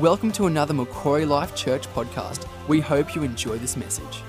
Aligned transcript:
Welcome 0.00 0.30
to 0.32 0.46
another 0.46 0.74
Macquarie 0.74 1.24
Life 1.24 1.56
Church 1.56 1.92
podcast. 1.92 2.46
We 2.68 2.78
hope 2.78 3.16
you 3.16 3.24
enjoy 3.24 3.58
this 3.58 3.76
message. 3.76 4.22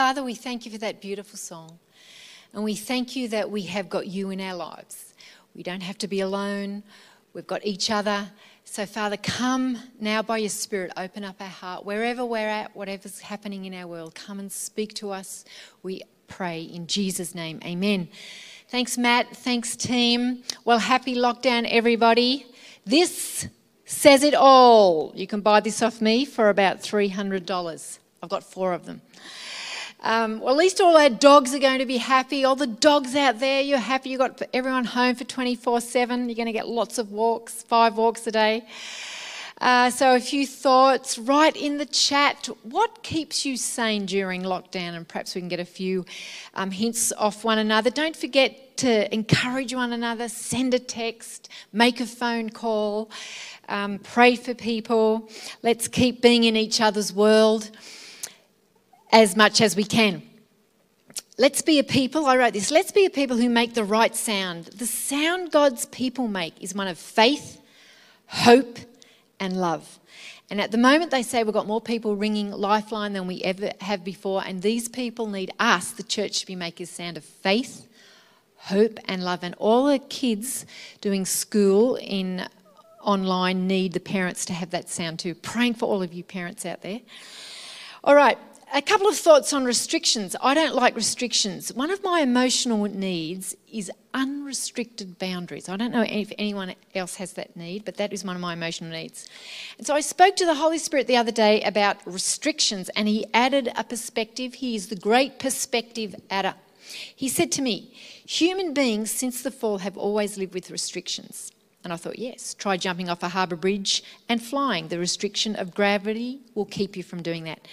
Father, 0.00 0.24
we 0.24 0.34
thank 0.34 0.66
you 0.66 0.72
for 0.72 0.78
that 0.78 1.00
beautiful 1.00 1.38
song. 1.38 1.78
And 2.52 2.64
we 2.64 2.74
thank 2.74 3.14
you 3.14 3.28
that 3.28 3.48
we 3.48 3.62
have 3.62 3.88
got 3.88 4.08
you 4.08 4.30
in 4.30 4.40
our 4.40 4.56
lives. 4.56 5.14
We 5.54 5.62
don't 5.62 5.84
have 5.84 5.98
to 5.98 6.08
be 6.08 6.18
alone, 6.18 6.82
we've 7.32 7.46
got 7.46 7.64
each 7.64 7.92
other. 7.92 8.28
So, 8.64 8.86
Father, 8.86 9.18
come 9.18 9.78
now 10.00 10.22
by 10.22 10.38
your 10.38 10.48
Spirit, 10.48 10.90
open 10.96 11.22
up 11.22 11.36
our 11.40 11.46
heart. 11.46 11.84
Wherever 11.84 12.24
we're 12.24 12.48
at, 12.48 12.74
whatever's 12.74 13.20
happening 13.20 13.66
in 13.66 13.74
our 13.74 13.86
world, 13.86 14.16
come 14.16 14.40
and 14.40 14.50
speak 14.50 14.94
to 14.94 15.12
us. 15.12 15.44
We 15.84 16.02
pray 16.26 16.62
in 16.62 16.88
Jesus' 16.88 17.36
name. 17.36 17.60
Amen. 17.64 18.08
Thanks, 18.66 18.98
Matt. 18.98 19.36
Thanks, 19.36 19.76
team. 19.76 20.42
Well, 20.64 20.80
happy 20.80 21.14
lockdown, 21.14 21.68
everybody. 21.70 22.46
This 22.86 23.48
says 23.86 24.22
it 24.22 24.34
all. 24.34 25.12
You 25.14 25.26
can 25.26 25.40
buy 25.40 25.60
this 25.60 25.82
off 25.82 26.00
me 26.00 26.24
for 26.24 26.50
about 26.50 26.78
$300. 26.78 27.98
I've 28.22 28.28
got 28.28 28.44
four 28.44 28.72
of 28.72 28.86
them. 28.86 29.00
Um, 30.00 30.40
well, 30.40 30.50
at 30.50 30.58
least 30.58 30.82
all 30.82 30.96
our 30.98 31.08
dogs 31.08 31.54
are 31.54 31.58
going 31.58 31.78
to 31.78 31.86
be 31.86 31.96
happy. 31.96 32.44
All 32.44 32.56
the 32.56 32.66
dogs 32.66 33.16
out 33.16 33.40
there, 33.40 33.62
you're 33.62 33.78
happy. 33.78 34.10
You've 34.10 34.18
got 34.18 34.42
everyone 34.52 34.84
home 34.84 35.14
for 35.14 35.24
24 35.24 35.80
7. 35.80 36.28
You're 36.28 36.36
going 36.36 36.44
to 36.46 36.52
get 36.52 36.68
lots 36.68 36.98
of 36.98 37.10
walks, 37.10 37.62
five 37.62 37.96
walks 37.96 38.26
a 38.26 38.30
day. 38.30 38.66
Uh, 39.64 39.88
so, 39.88 40.14
a 40.14 40.20
few 40.20 40.46
thoughts 40.46 41.16
right 41.16 41.56
in 41.56 41.78
the 41.78 41.86
chat. 41.86 42.50
What 42.64 43.02
keeps 43.02 43.46
you 43.46 43.56
sane 43.56 44.04
during 44.04 44.42
lockdown? 44.42 44.94
And 44.94 45.08
perhaps 45.08 45.34
we 45.34 45.40
can 45.40 45.48
get 45.48 45.58
a 45.58 45.64
few 45.64 46.04
um, 46.52 46.70
hints 46.70 47.12
off 47.12 47.44
one 47.44 47.56
another. 47.56 47.88
Don't 47.88 48.14
forget 48.14 48.76
to 48.76 49.12
encourage 49.14 49.74
one 49.74 49.94
another, 49.94 50.28
send 50.28 50.74
a 50.74 50.78
text, 50.78 51.48
make 51.72 51.98
a 51.98 52.04
phone 52.04 52.50
call, 52.50 53.10
um, 53.70 54.00
pray 54.00 54.36
for 54.36 54.52
people. 54.52 55.30
Let's 55.62 55.88
keep 55.88 56.20
being 56.20 56.44
in 56.44 56.56
each 56.56 56.82
other's 56.82 57.10
world 57.10 57.70
as 59.12 59.34
much 59.34 59.62
as 59.62 59.76
we 59.76 59.84
can. 59.84 60.22
Let's 61.38 61.62
be 61.62 61.78
a 61.78 61.84
people, 61.84 62.26
I 62.26 62.36
wrote 62.36 62.52
this, 62.52 62.70
let's 62.70 62.92
be 62.92 63.06
a 63.06 63.10
people 63.10 63.38
who 63.38 63.48
make 63.48 63.72
the 63.72 63.84
right 63.84 64.14
sound. 64.14 64.66
The 64.66 64.86
sound 64.86 65.52
God's 65.52 65.86
people 65.86 66.28
make 66.28 66.62
is 66.62 66.74
one 66.74 66.86
of 66.86 66.98
faith, 66.98 67.62
hope, 68.26 68.78
and 69.44 69.60
love. 69.60 70.00
And 70.50 70.60
at 70.60 70.70
the 70.70 70.78
moment, 70.78 71.10
they 71.10 71.22
say 71.22 71.44
we've 71.44 71.54
got 71.54 71.66
more 71.66 71.80
people 71.80 72.16
ringing 72.16 72.50
Lifeline 72.50 73.12
than 73.12 73.26
we 73.26 73.42
ever 73.42 73.70
have 73.80 74.04
before. 74.04 74.42
And 74.44 74.62
these 74.62 74.88
people 74.88 75.26
need 75.26 75.52
us, 75.58 75.92
the 75.92 76.02
church, 76.02 76.40
to 76.40 76.46
be 76.46 76.56
making 76.56 76.86
sound 76.86 77.16
of 77.16 77.24
faith, 77.24 77.86
hope, 78.56 78.98
and 79.06 79.24
love. 79.24 79.40
And 79.42 79.54
all 79.58 79.86
the 79.86 79.98
kids 79.98 80.66
doing 81.00 81.24
school 81.24 81.96
in 81.96 82.46
online 83.02 83.66
need 83.66 83.92
the 83.92 84.00
parents 84.00 84.44
to 84.46 84.52
have 84.54 84.70
that 84.70 84.88
sound 84.88 85.18
too. 85.18 85.34
Praying 85.34 85.74
for 85.74 85.86
all 85.86 86.02
of 86.02 86.12
you 86.12 86.24
parents 86.24 86.64
out 86.64 86.82
there. 86.82 87.00
All 88.02 88.14
right, 88.14 88.38
a 88.72 88.82
couple 88.82 89.08
of 89.08 89.16
thoughts 89.16 89.52
on 89.52 89.64
restrictions. 89.64 90.34
I 90.42 90.54
don't 90.54 90.74
like 90.74 90.96
restrictions. 90.96 91.72
One 91.72 91.90
of 91.90 92.02
my 92.02 92.20
emotional 92.20 92.84
needs 92.84 93.56
is 93.70 93.90
unrestricted 94.12 95.18
boundaries. 95.18 95.68
I 95.68 95.76
don't 95.76 95.92
know 95.92 96.04
if 96.08 96.32
anyone 96.38 96.74
else 96.94 97.16
has 97.16 97.34
that 97.34 97.56
need, 97.56 97.84
but 97.84 97.96
that 97.96 98.12
is 98.12 98.24
one 98.24 98.36
of 98.36 98.42
my 98.42 98.52
emotional 98.52 98.90
needs. 98.90 99.28
And 99.78 99.86
so 99.86 99.94
I 99.94 100.00
spoke 100.00 100.36
to 100.36 100.46
the 100.46 100.54
Holy 100.54 100.78
Spirit 100.78 101.06
the 101.06 101.16
other 101.16 101.32
day 101.32 101.62
about 101.62 101.98
restrictions, 102.06 102.88
and 102.90 103.08
He 103.08 103.26
added 103.34 103.70
a 103.76 103.84
perspective. 103.84 104.54
He 104.54 104.76
is 104.76 104.88
the 104.88 104.96
great 104.96 105.38
perspective 105.38 106.14
adder. 106.30 106.54
He 107.14 107.28
said 107.28 107.52
to 107.52 107.62
me, 107.62 107.92
Human 108.26 108.72
beings 108.72 109.10
since 109.10 109.42
the 109.42 109.50
fall 109.50 109.78
have 109.78 109.98
always 109.98 110.38
lived 110.38 110.54
with 110.54 110.70
restrictions. 110.70 111.52
And 111.84 111.92
I 111.92 111.96
thought, 111.96 112.18
yes, 112.18 112.54
try 112.54 112.78
jumping 112.78 113.10
off 113.10 113.22
a 113.22 113.28
harbour 113.28 113.56
bridge 113.56 114.02
and 114.26 114.42
flying. 114.42 114.88
The 114.88 114.98
restriction 114.98 115.54
of 115.56 115.74
gravity 115.74 116.40
will 116.54 116.64
keep 116.64 116.96
you 116.96 117.02
from 117.02 117.22
doing 117.22 117.44
that. 117.44 117.68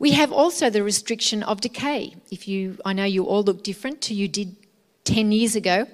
We 0.00 0.12
have 0.12 0.32
also 0.32 0.70
the 0.70 0.82
restriction 0.82 1.42
of 1.42 1.60
decay. 1.60 2.16
If 2.30 2.48
you, 2.48 2.78
I 2.86 2.94
know 2.94 3.04
you 3.04 3.24
all 3.24 3.42
look 3.42 3.62
different 3.62 4.00
to 4.02 4.14
you 4.14 4.28
did 4.28 4.56
10 5.04 5.30
years 5.30 5.54
ago. 5.54 5.86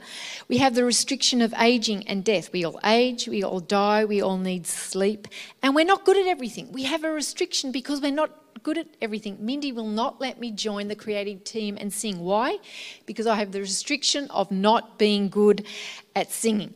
We 0.46 0.58
have 0.58 0.76
the 0.76 0.84
restriction 0.84 1.42
of 1.42 1.52
aging 1.58 2.06
and 2.06 2.24
death. 2.24 2.52
We 2.52 2.64
all 2.64 2.78
age, 2.84 3.26
we 3.26 3.42
all 3.42 3.58
die, 3.58 4.04
we 4.04 4.22
all 4.22 4.38
need 4.38 4.64
sleep, 4.66 5.26
and 5.60 5.74
we're 5.74 5.84
not 5.84 6.04
good 6.04 6.16
at 6.16 6.26
everything. 6.28 6.70
We 6.70 6.84
have 6.84 7.02
a 7.02 7.10
restriction 7.10 7.72
because 7.72 8.00
we're 8.00 8.12
not 8.12 8.30
good 8.62 8.78
at 8.78 8.86
everything. 9.02 9.38
Mindy 9.40 9.72
will 9.72 9.88
not 9.88 10.20
let 10.20 10.38
me 10.38 10.52
join 10.52 10.86
the 10.86 10.94
creative 10.94 11.42
team 11.42 11.76
and 11.80 11.92
sing. 11.92 12.20
Why? 12.20 12.58
Because 13.06 13.26
I 13.26 13.34
have 13.34 13.50
the 13.50 13.60
restriction 13.60 14.30
of 14.30 14.52
not 14.52 14.98
being 14.98 15.28
good 15.28 15.66
at 16.14 16.30
singing. 16.30 16.74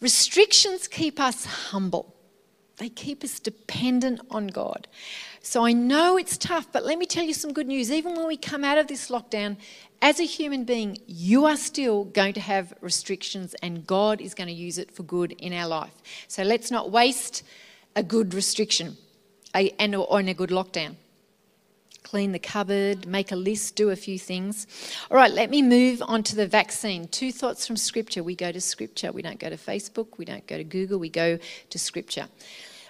Restrictions 0.00 0.86
keep 0.86 1.18
us 1.18 1.46
humble. 1.46 2.14
They 2.82 2.88
keep 2.88 3.22
us 3.22 3.38
dependent 3.38 4.20
on 4.28 4.48
God. 4.48 4.88
So 5.40 5.64
I 5.64 5.72
know 5.72 6.16
it's 6.16 6.36
tough, 6.36 6.66
but 6.72 6.84
let 6.84 6.98
me 6.98 7.06
tell 7.06 7.22
you 7.22 7.32
some 7.32 7.52
good 7.52 7.68
news. 7.68 7.92
Even 7.92 8.16
when 8.16 8.26
we 8.26 8.36
come 8.36 8.64
out 8.64 8.76
of 8.76 8.88
this 8.88 9.08
lockdown, 9.08 9.56
as 10.02 10.18
a 10.18 10.24
human 10.24 10.64
being, 10.64 10.98
you 11.06 11.44
are 11.44 11.56
still 11.56 12.02
going 12.02 12.32
to 12.32 12.40
have 12.40 12.74
restrictions, 12.80 13.54
and 13.62 13.86
God 13.86 14.20
is 14.20 14.34
going 14.34 14.48
to 14.48 14.52
use 14.52 14.78
it 14.78 14.90
for 14.90 15.04
good 15.04 15.30
in 15.30 15.52
our 15.52 15.68
life. 15.68 15.94
So 16.26 16.42
let's 16.42 16.72
not 16.72 16.90
waste 16.90 17.44
a 17.94 18.02
good 18.02 18.34
restriction 18.34 18.96
and 19.54 19.94
or 19.94 20.18
in 20.18 20.26
a 20.26 20.34
good 20.34 20.50
lockdown. 20.50 20.96
Clean 22.02 22.32
the 22.32 22.40
cupboard, 22.40 23.06
make 23.06 23.30
a 23.30 23.36
list, 23.36 23.76
do 23.76 23.90
a 23.90 23.96
few 23.96 24.18
things. 24.18 24.66
All 25.08 25.16
right, 25.16 25.30
let 25.30 25.50
me 25.50 25.62
move 25.62 26.02
on 26.04 26.22
to 26.24 26.36
the 26.36 26.46
vaccine. 26.46 27.06
Two 27.06 27.30
thoughts 27.30 27.66
from 27.66 27.76
Scripture. 27.76 28.24
We 28.24 28.34
go 28.34 28.50
to 28.50 28.60
Scripture. 28.60 29.12
We 29.12 29.22
don't 29.22 29.38
go 29.38 29.48
to 29.48 29.56
Facebook. 29.56 30.18
We 30.18 30.24
don't 30.24 30.46
go 30.46 30.56
to 30.56 30.64
Google. 30.64 30.98
We 30.98 31.08
go 31.08 31.38
to 31.70 31.78
Scripture. 31.78 32.26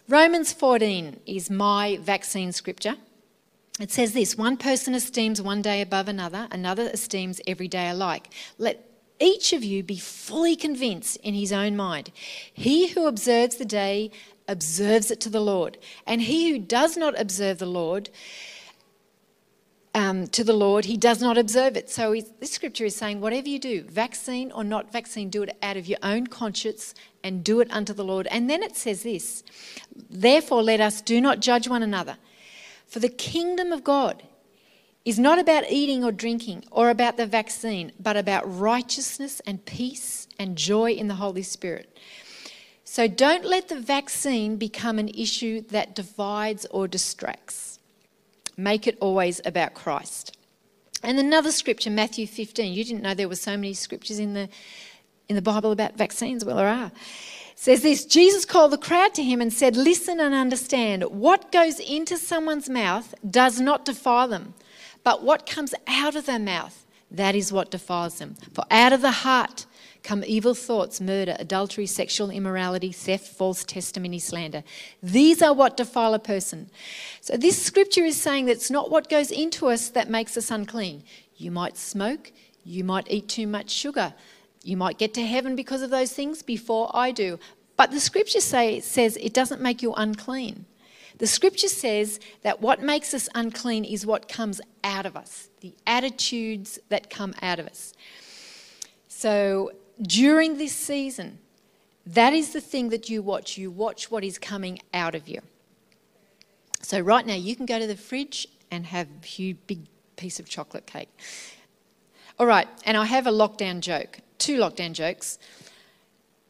Romans 0.08 0.52
14 0.52 1.20
is 1.26 1.48
my 1.48 1.96
vaccine 2.02 2.50
scripture. 2.50 2.96
It 3.78 3.92
says 3.92 4.12
this 4.12 4.36
one 4.36 4.56
person 4.56 4.96
esteems 4.96 5.40
one 5.40 5.62
day 5.62 5.80
above 5.80 6.08
another, 6.08 6.48
another 6.50 6.90
esteems 6.92 7.40
every 7.46 7.68
day 7.68 7.88
alike. 7.88 8.28
Let 8.58 8.84
each 9.20 9.52
of 9.52 9.62
you 9.62 9.84
be 9.84 9.98
fully 9.98 10.56
convinced 10.56 11.18
in 11.18 11.34
his 11.34 11.52
own 11.52 11.76
mind. 11.76 12.10
He 12.52 12.88
who 12.88 13.06
observes 13.06 13.56
the 13.56 13.64
day 13.64 14.10
observes 14.48 15.12
it 15.12 15.20
to 15.20 15.30
the 15.30 15.40
Lord, 15.40 15.78
and 16.04 16.22
he 16.22 16.50
who 16.50 16.58
does 16.58 16.96
not 16.96 17.18
observe 17.18 17.58
the 17.58 17.66
Lord, 17.66 18.10
um, 19.94 20.26
to 20.28 20.42
the 20.42 20.54
Lord, 20.54 20.86
he 20.86 20.96
does 20.96 21.20
not 21.20 21.36
observe 21.36 21.76
it. 21.76 21.90
So 21.90 22.14
this 22.40 22.52
scripture 22.52 22.86
is 22.86 22.96
saying, 22.96 23.20
whatever 23.20 23.48
you 23.48 23.58
do, 23.58 23.82
vaccine 23.82 24.50
or 24.50 24.64
not 24.64 24.90
vaccine, 24.90 25.28
do 25.28 25.42
it 25.42 25.56
out 25.62 25.76
of 25.76 25.86
your 25.86 25.98
own 26.02 26.26
conscience 26.26 26.94
and 27.22 27.44
do 27.44 27.60
it 27.60 27.70
unto 27.70 27.92
the 27.92 28.04
Lord. 28.04 28.26
And 28.28 28.48
then 28.48 28.62
it 28.62 28.76
says 28.76 29.02
this 29.02 29.42
Therefore, 30.08 30.62
let 30.62 30.80
us 30.80 31.00
do 31.00 31.20
not 31.20 31.40
judge 31.40 31.68
one 31.68 31.82
another. 31.82 32.16
For 32.86 33.00
the 33.00 33.08
kingdom 33.08 33.72
of 33.72 33.84
God 33.84 34.22
is 35.04 35.18
not 35.18 35.38
about 35.38 35.70
eating 35.70 36.04
or 36.04 36.12
drinking 36.12 36.64
or 36.70 36.88
about 36.88 37.16
the 37.16 37.26
vaccine, 37.26 37.92
but 37.98 38.16
about 38.16 38.44
righteousness 38.46 39.40
and 39.46 39.64
peace 39.64 40.28
and 40.38 40.56
joy 40.56 40.92
in 40.92 41.08
the 41.08 41.16
Holy 41.16 41.42
Spirit. 41.42 41.98
So 42.84 43.08
don't 43.08 43.44
let 43.44 43.68
the 43.68 43.80
vaccine 43.80 44.56
become 44.56 44.98
an 44.98 45.08
issue 45.08 45.62
that 45.68 45.94
divides 45.94 46.66
or 46.70 46.86
distracts. 46.86 47.71
Make 48.56 48.86
it 48.86 48.98
always 49.00 49.40
about 49.44 49.74
Christ. 49.74 50.36
And 51.02 51.18
another 51.18 51.50
scripture, 51.50 51.90
Matthew 51.90 52.26
15. 52.26 52.72
You 52.72 52.84
didn't 52.84 53.02
know 53.02 53.14
there 53.14 53.28
were 53.28 53.34
so 53.34 53.56
many 53.56 53.74
scriptures 53.74 54.18
in 54.18 54.34
the 54.34 54.48
in 55.28 55.36
the 55.36 55.42
Bible 55.42 55.72
about 55.72 55.96
vaccines? 55.96 56.44
Well, 56.44 56.56
there 56.56 56.68
are. 56.68 56.86
It 56.86 57.58
says 57.58 57.82
this 57.82 58.04
Jesus 58.04 58.44
called 58.44 58.72
the 58.72 58.78
crowd 58.78 59.14
to 59.14 59.22
him 59.22 59.40
and 59.40 59.52
said, 59.52 59.76
Listen 59.76 60.20
and 60.20 60.34
understand. 60.34 61.04
What 61.04 61.50
goes 61.50 61.80
into 61.80 62.16
someone's 62.18 62.68
mouth 62.68 63.14
does 63.28 63.60
not 63.60 63.84
defile 63.84 64.28
them, 64.28 64.54
but 65.02 65.22
what 65.22 65.46
comes 65.46 65.74
out 65.86 66.16
of 66.16 66.26
their 66.26 66.38
mouth, 66.38 66.86
that 67.10 67.34
is 67.34 67.52
what 67.52 67.70
defiles 67.70 68.18
them. 68.18 68.34
For 68.52 68.64
out 68.70 68.92
of 68.92 69.00
the 69.00 69.10
heart 69.10 69.66
come 70.02 70.24
evil 70.26 70.54
thoughts, 70.54 71.00
murder, 71.00 71.36
adultery, 71.38 71.86
sexual 71.86 72.30
immorality, 72.30 72.92
theft, 72.92 73.28
false 73.28 73.64
testimony, 73.64 74.18
slander. 74.18 74.64
These 75.02 75.42
are 75.42 75.54
what 75.54 75.76
defile 75.76 76.14
a 76.14 76.18
person. 76.18 76.70
So 77.20 77.36
this 77.36 77.62
scripture 77.62 78.04
is 78.04 78.20
saying 78.20 78.46
that 78.46 78.52
it's 78.52 78.70
not 78.70 78.90
what 78.90 79.08
goes 79.08 79.30
into 79.30 79.68
us 79.68 79.88
that 79.90 80.10
makes 80.10 80.36
us 80.36 80.50
unclean. 80.50 81.04
You 81.36 81.50
might 81.50 81.76
smoke, 81.76 82.32
you 82.64 82.84
might 82.84 83.10
eat 83.10 83.28
too 83.28 83.46
much 83.46 83.70
sugar, 83.70 84.14
you 84.64 84.76
might 84.76 84.98
get 84.98 85.14
to 85.14 85.26
heaven 85.26 85.56
because 85.56 85.82
of 85.82 85.90
those 85.90 86.12
things 86.12 86.42
before 86.42 86.90
I 86.94 87.10
do. 87.10 87.38
But 87.76 87.90
the 87.90 88.00
scripture 88.00 88.40
say, 88.40 88.80
says 88.80 89.16
it 89.16 89.32
doesn't 89.32 89.60
make 89.60 89.82
you 89.82 89.92
unclean. 89.94 90.66
The 91.18 91.26
scripture 91.26 91.68
says 91.68 92.18
that 92.42 92.60
what 92.60 92.82
makes 92.82 93.14
us 93.14 93.28
unclean 93.34 93.84
is 93.84 94.06
what 94.06 94.28
comes 94.28 94.60
out 94.82 95.06
of 95.06 95.16
us, 95.16 95.48
the 95.60 95.74
attitudes 95.86 96.78
that 96.88 97.10
come 97.10 97.34
out 97.42 97.58
of 97.58 97.66
us. 97.66 97.92
So 99.08 99.72
during 100.00 100.58
this 100.58 100.74
season, 100.74 101.38
that 102.06 102.32
is 102.32 102.52
the 102.52 102.60
thing 102.60 102.88
that 102.90 103.08
you 103.08 103.22
watch. 103.22 103.58
You 103.58 103.70
watch 103.70 104.10
what 104.10 104.24
is 104.24 104.38
coming 104.38 104.80
out 104.92 105.14
of 105.14 105.28
you. 105.28 105.40
So 106.80 106.98
right 107.00 107.26
now, 107.26 107.34
you 107.34 107.54
can 107.54 107.66
go 107.66 107.78
to 107.78 107.86
the 107.86 107.96
fridge 107.96 108.48
and 108.70 108.86
have 108.86 109.06
a 109.22 109.26
huge, 109.26 109.58
big 109.66 109.86
piece 110.16 110.40
of 110.40 110.48
chocolate 110.48 110.86
cake. 110.86 111.08
All 112.38 112.46
right, 112.46 112.66
and 112.84 112.96
I 112.96 113.04
have 113.04 113.26
a 113.26 113.30
lockdown 113.30 113.80
joke 113.80 114.18
two 114.42 114.58
lockdown 114.58 114.92
jokes. 114.92 115.38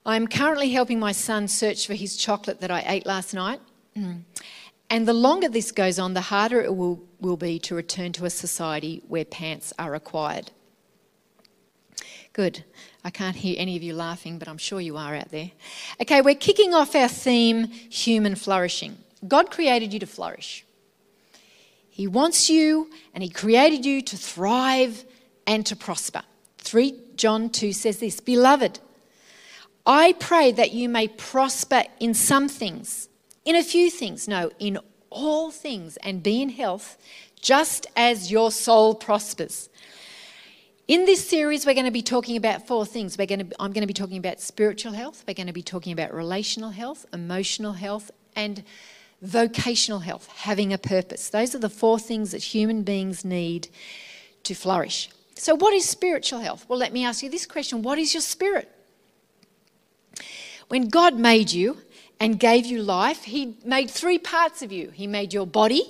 I'm 0.05 0.27
currently 0.27 0.71
helping 0.71 0.99
my 0.99 1.13
son 1.13 1.47
search 1.47 1.87
for 1.87 1.95
his 1.95 2.17
chocolate 2.17 2.61
that 2.61 2.71
I 2.71 2.83
ate 2.87 3.07
last 3.07 3.35
night. 3.35 3.61
Mm. 3.97 4.23
And 4.89 5.07
the 5.07 5.13
longer 5.13 5.49
this 5.49 5.71
goes 5.73 5.99
on, 5.99 6.15
the 6.15 6.23
harder 6.23 6.61
it 6.61 6.75
will, 6.75 7.03
will 7.21 7.37
be 7.37 7.59
to 7.61 7.75
return 7.75 8.13
to 8.13 8.25
a 8.25 8.31
society 8.31 9.03
where 9.09 9.25
pants 9.25 9.73
are 9.79 9.91
required. 9.91 10.51
Good. 12.33 12.65
I 13.05 13.11
can't 13.11 13.37
hear 13.37 13.57
any 13.59 13.77
of 13.77 13.83
you 13.83 13.95
laughing, 13.95 14.39
but 14.39 14.49
I'm 14.49 14.59
sure 14.59 14.81
you 14.81 14.97
are 14.97 15.15
out 15.15 15.31
there. 15.31 15.51
Okay, 16.01 16.23
we're 16.23 16.35
kicking 16.35 16.73
off 16.73 16.95
our 16.95 17.09
theme 17.09 17.67
human 17.67 18.37
flourishing. 18.37 18.97
God 19.29 19.51
created 19.51 19.93
you 19.93 20.01
to 20.01 20.07
flourish. 20.07 20.65
He 21.91 22.07
wants 22.07 22.49
you 22.49 22.91
and 23.15 23.23
He 23.23 23.29
created 23.29 23.85
you 23.85 24.01
to 24.03 24.17
thrive 24.17 25.05
and 25.47 25.67
to 25.67 25.77
prosper. 25.77 26.23
3 26.59 26.95
John 27.17 27.51
2 27.51 27.73
says 27.73 27.99
this 27.99 28.19
Beloved, 28.19 28.81
I 29.85 30.15
pray 30.15 30.53
that 30.53 30.73
you 30.73 30.89
may 30.89 31.09
prosper 31.09 31.85
in 32.01 32.15
some 32.15 32.49
things, 32.49 33.09
in 33.45 33.57
a 33.57 33.63
few 33.63 33.91
things, 33.91 34.27
no, 34.27 34.51
in 34.59 34.79
all 35.11 35.51
things, 35.51 35.99
and 35.99 36.23
be 36.23 36.41
in 36.41 36.49
health, 36.49 36.97
just 37.41 37.87
as 37.95 38.31
your 38.31 38.51
soul 38.51 38.95
prospers. 38.95 39.69
In 40.89 41.05
this 41.05 41.27
series, 41.27 41.65
we're 41.65 41.75
going 41.75 41.87
to 41.87 41.93
be 41.93 42.03
talking 42.03 42.37
about 42.37 42.67
four 42.67 42.85
things. 42.85 43.17
We're 43.17 43.29
going 43.29 43.49
to, 43.49 43.63
I'm 43.63 43.73
going 43.73 43.83
to 43.83 43.87
be 43.87 43.95
talking 43.95 44.17
about 44.17 44.41
spiritual 44.41 44.93
health, 44.93 45.23
we're 45.29 45.35
going 45.35 45.47
to 45.47 45.53
be 45.53 45.63
talking 45.63 45.93
about 45.93 46.13
relational 46.13 46.71
health, 46.71 47.07
emotional 47.13 47.75
health, 47.75 48.11
and 48.35 48.65
vocational 49.23 50.01
health, 50.01 50.27
having 50.27 50.73
a 50.73 50.79
purpose. 50.79 51.29
Those 51.29 51.55
are 51.55 51.61
the 51.61 51.71
four 51.71 52.01
things 52.01 52.33
that 52.33 52.43
human 52.43 52.83
beings 52.83 53.25
need 53.25 53.69
to 54.43 54.55
flourish. 54.55 55.09
So, 55.37 55.55
what 55.55 55.73
is 55.73 55.89
spiritual 55.89 56.41
health? 56.41 56.67
Well, 56.69 56.81
let 56.81 56.93
me 56.93 57.05
ask 57.05 57.23
you 57.23 57.31
this 57.31 57.47
question 57.47 57.83
What 57.83 57.99
is 57.99 58.13
your 58.13 58.21
spirit? 58.21 58.69
When 60.67 60.89
God 60.89 61.15
made 61.15 61.53
you 61.53 61.79
and 62.19 62.41
gave 62.41 62.67
you 62.67 62.83
life, 62.83 63.23
He 63.23 63.57
made 63.65 63.89
three 63.89 64.19
parts 64.19 64.63
of 64.63 64.73
you 64.73 64.91
He 64.91 65.07
made 65.07 65.33
your 65.33 65.47
body, 65.47 65.85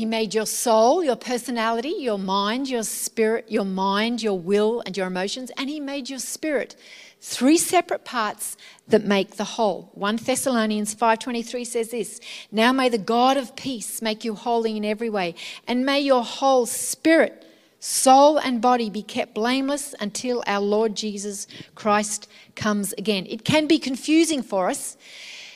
He 0.00 0.06
made 0.06 0.32
your 0.32 0.46
soul, 0.46 1.04
your 1.04 1.14
personality, 1.14 1.94
your 1.98 2.18
mind, 2.18 2.70
your 2.70 2.84
spirit, 2.84 3.44
your 3.50 3.66
mind, 3.66 4.22
your 4.22 4.38
will, 4.38 4.82
and 4.86 4.96
your 4.96 5.06
emotions, 5.06 5.50
and 5.58 5.68
He 5.68 5.78
made 5.78 6.08
your 6.08 6.20
spirit. 6.20 6.74
Three 7.20 7.58
separate 7.58 8.06
parts 8.06 8.56
that 8.88 9.04
make 9.04 9.36
the 9.36 9.44
whole. 9.44 9.90
1 9.92 10.24
Thessalonians 10.24 10.94
5:23 10.94 11.66
says 11.66 11.90
this, 11.90 12.18
"Now 12.50 12.72
may 12.72 12.88
the 12.88 12.96
God 12.96 13.36
of 13.36 13.54
peace 13.56 14.00
make 14.00 14.24
you 14.24 14.34
holy 14.34 14.78
in 14.78 14.86
every 14.86 15.10
way, 15.10 15.34
and 15.68 15.84
may 15.84 16.00
your 16.00 16.24
whole 16.24 16.64
spirit, 16.64 17.44
soul 17.78 18.38
and 18.38 18.62
body 18.62 18.88
be 18.88 19.02
kept 19.02 19.34
blameless 19.34 19.94
until 20.00 20.42
our 20.46 20.62
Lord 20.62 20.94
Jesus 20.94 21.46
Christ 21.74 22.26
comes 22.56 22.94
again." 22.94 23.26
It 23.28 23.44
can 23.44 23.66
be 23.66 23.78
confusing 23.78 24.42
for 24.42 24.70
us 24.70 24.96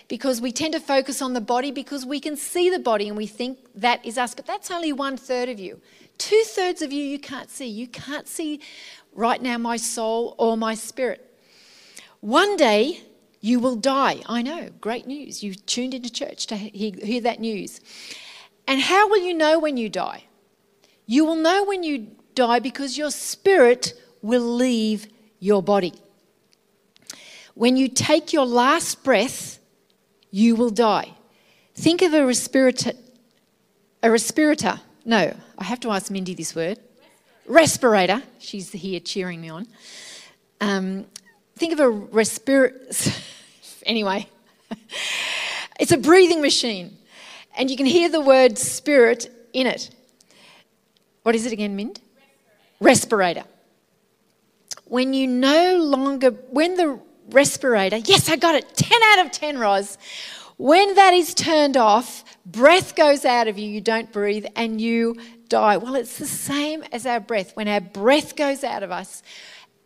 because 0.09 0.41
we 0.41 0.53
tend 0.53 0.75
to 0.75 0.81
focus 0.81 1.23
on 1.23 1.33
the 1.33 1.41
body 1.41 1.71
because 1.71 2.05
we 2.05 2.21
can 2.21 2.37
see 2.37 2.71
the 2.71 2.79
body 2.79 3.09
and 3.09 3.17
we 3.17 3.27
think 3.27 3.59
that 3.75 4.05
is 4.05 4.19
us, 4.19 4.35
but 4.35 4.47
that's 4.47 4.71
only 4.71 4.93
one 4.93 5.17
third 5.17 5.49
of 5.49 5.59
you. 5.59 5.81
Two 6.19 6.43
thirds 6.47 6.83
of 6.83 6.93
you 6.93 7.03
you 7.03 7.19
can't 7.19 7.51
see. 7.51 7.67
You 7.67 7.89
can't 7.89 8.29
see 8.29 8.61
right 9.15 9.41
now 9.41 9.59
my 9.59 9.77
soul 9.77 10.35
or 10.39 10.57
my 10.57 10.75
spirit. 10.75 11.31
One 12.21 12.57
day 12.57 13.01
you 13.41 13.61
will 13.61 13.77
die. 13.77 14.23
I 14.27 14.43
know, 14.43 14.71
great 14.81 15.07
news. 15.07 15.43
You 15.43 15.55
tuned 15.55 15.95
into 15.95 16.11
church 16.11 16.47
to 16.47 16.57
hear 16.57 17.21
that 17.21 17.41
news. 17.41 17.81
And 18.67 18.81
how 18.81 19.09
will 19.09 19.23
you 19.23 19.35
know 19.35 19.59
when 19.59 19.77
you 19.77 19.89
die? 19.89 20.25
You 21.07 21.25
will 21.25 21.37
know 21.37 21.65
when 21.65 21.83
you 21.83 22.09
die 22.35 22.59
because 22.61 22.97
your 22.97 23.11
spirit 23.11 23.93
will 24.23 24.55
leave 24.55 25.07
your 25.39 25.63
body. 25.63 25.93
When 27.55 27.77
you 27.77 27.89
take 27.89 28.33
your 28.33 28.47
last 28.47 29.05
breath, 29.05 29.59
you 30.35 30.57
will 30.57 30.71
die. 30.71 31.13
Think 31.77 32.03
of 32.03 32.13
a 32.13 32.27
respirator. 32.27 32.91
A 34.03 34.11
respirator. 34.11 34.81
No, 35.05 35.33
I 35.57 35.65
have 35.65 35.79
to 35.81 35.93
ask 35.93 36.11
Mindy 36.11 36.35
this 36.35 36.57
word. 36.57 36.81
Respirator. 37.47 38.21
She's 38.41 38.73
here 38.73 38.99
cheering 38.99 39.41
me 39.41 39.51
on. 39.51 39.69
Um, 40.61 41.07
think 41.55 41.73
of 41.73 41.79
a 41.79 41.89
respirator. 41.89 42.75
anyway, 43.87 44.29
it's 45.79 45.93
a 45.93 45.99
breathing 45.99 46.43
machine, 46.43 46.97
and 47.57 47.71
you 47.71 47.77
can 47.77 47.87
hear 47.87 48.09
the 48.09 48.21
word 48.21 48.59
spirit 48.59 49.31
in 49.53 49.69
it. 49.69 49.89
What 51.23 51.37
is 51.37 51.47
it 51.47 51.53
again, 51.53 51.77
Mind? 51.77 52.01
Respirator. 52.81 53.45
respirator. 53.45 53.45
When 54.87 55.15
you 55.15 55.29
no 55.29 55.77
longer, 55.77 56.31
when 56.51 56.77
the 56.77 56.99
respirator, 57.31 57.97
yes, 57.97 58.29
I 58.29 58.37
got 58.37 58.55
it, 58.55 58.77
10 58.77 59.03
out 59.03 59.27
of 59.27 59.33
10, 59.33 59.59
Roz. 59.59 59.99
When 60.57 60.95
that 60.95 61.15
is 61.15 61.35
turned 61.35 61.77
off, 61.77 62.25
breath 62.47 62.95
goes 62.95 63.25
out 63.25 63.49
of 63.49 63.59
you, 63.59 63.69
you 63.69 63.81
don't 63.81 64.13
breathe, 64.13 64.47
and 64.55 64.81
you 64.81 65.17
die. 65.49 65.77
Well, 65.77 65.95
it's 65.95 66.19
the 66.19 66.27
same 66.27 66.85
as 66.93 67.07
our 67.07 67.21
breath. 67.21 67.57
When 67.57 67.69
our 67.69 67.81
breath 67.81 68.37
goes 68.37 68.63
out 68.63 68.83
of 68.83 68.91
us, 68.91 69.23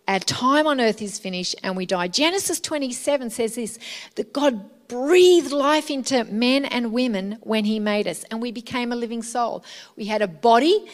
our 0.07 0.19
time 0.19 0.67
on 0.67 0.81
earth 0.81 1.03
is 1.03 1.19
finished 1.19 1.55
and 1.63 1.77
we 1.77 1.85
die. 1.85 2.09
Genesis 2.09 2.61
27 2.61 3.31
says 3.31 3.55
this 3.57 3.79
that 4.15 4.33
God 4.33 4.89
breathed 4.89 5.53
life 5.53 5.91
into 5.91 6.25
men 6.25 6.65
and 6.65 6.93
women 6.93 7.37
when 7.43 7.65
He 7.65 7.79
made 7.79 8.09
us, 8.09 8.25
and 8.31 8.41
we 8.41 8.51
became 8.51 8.91
a 8.91 8.97
living 8.97 9.23
soul. 9.23 9.63
We 9.97 10.07
had 10.07 10.23
a 10.23 10.29
body, 10.29 10.87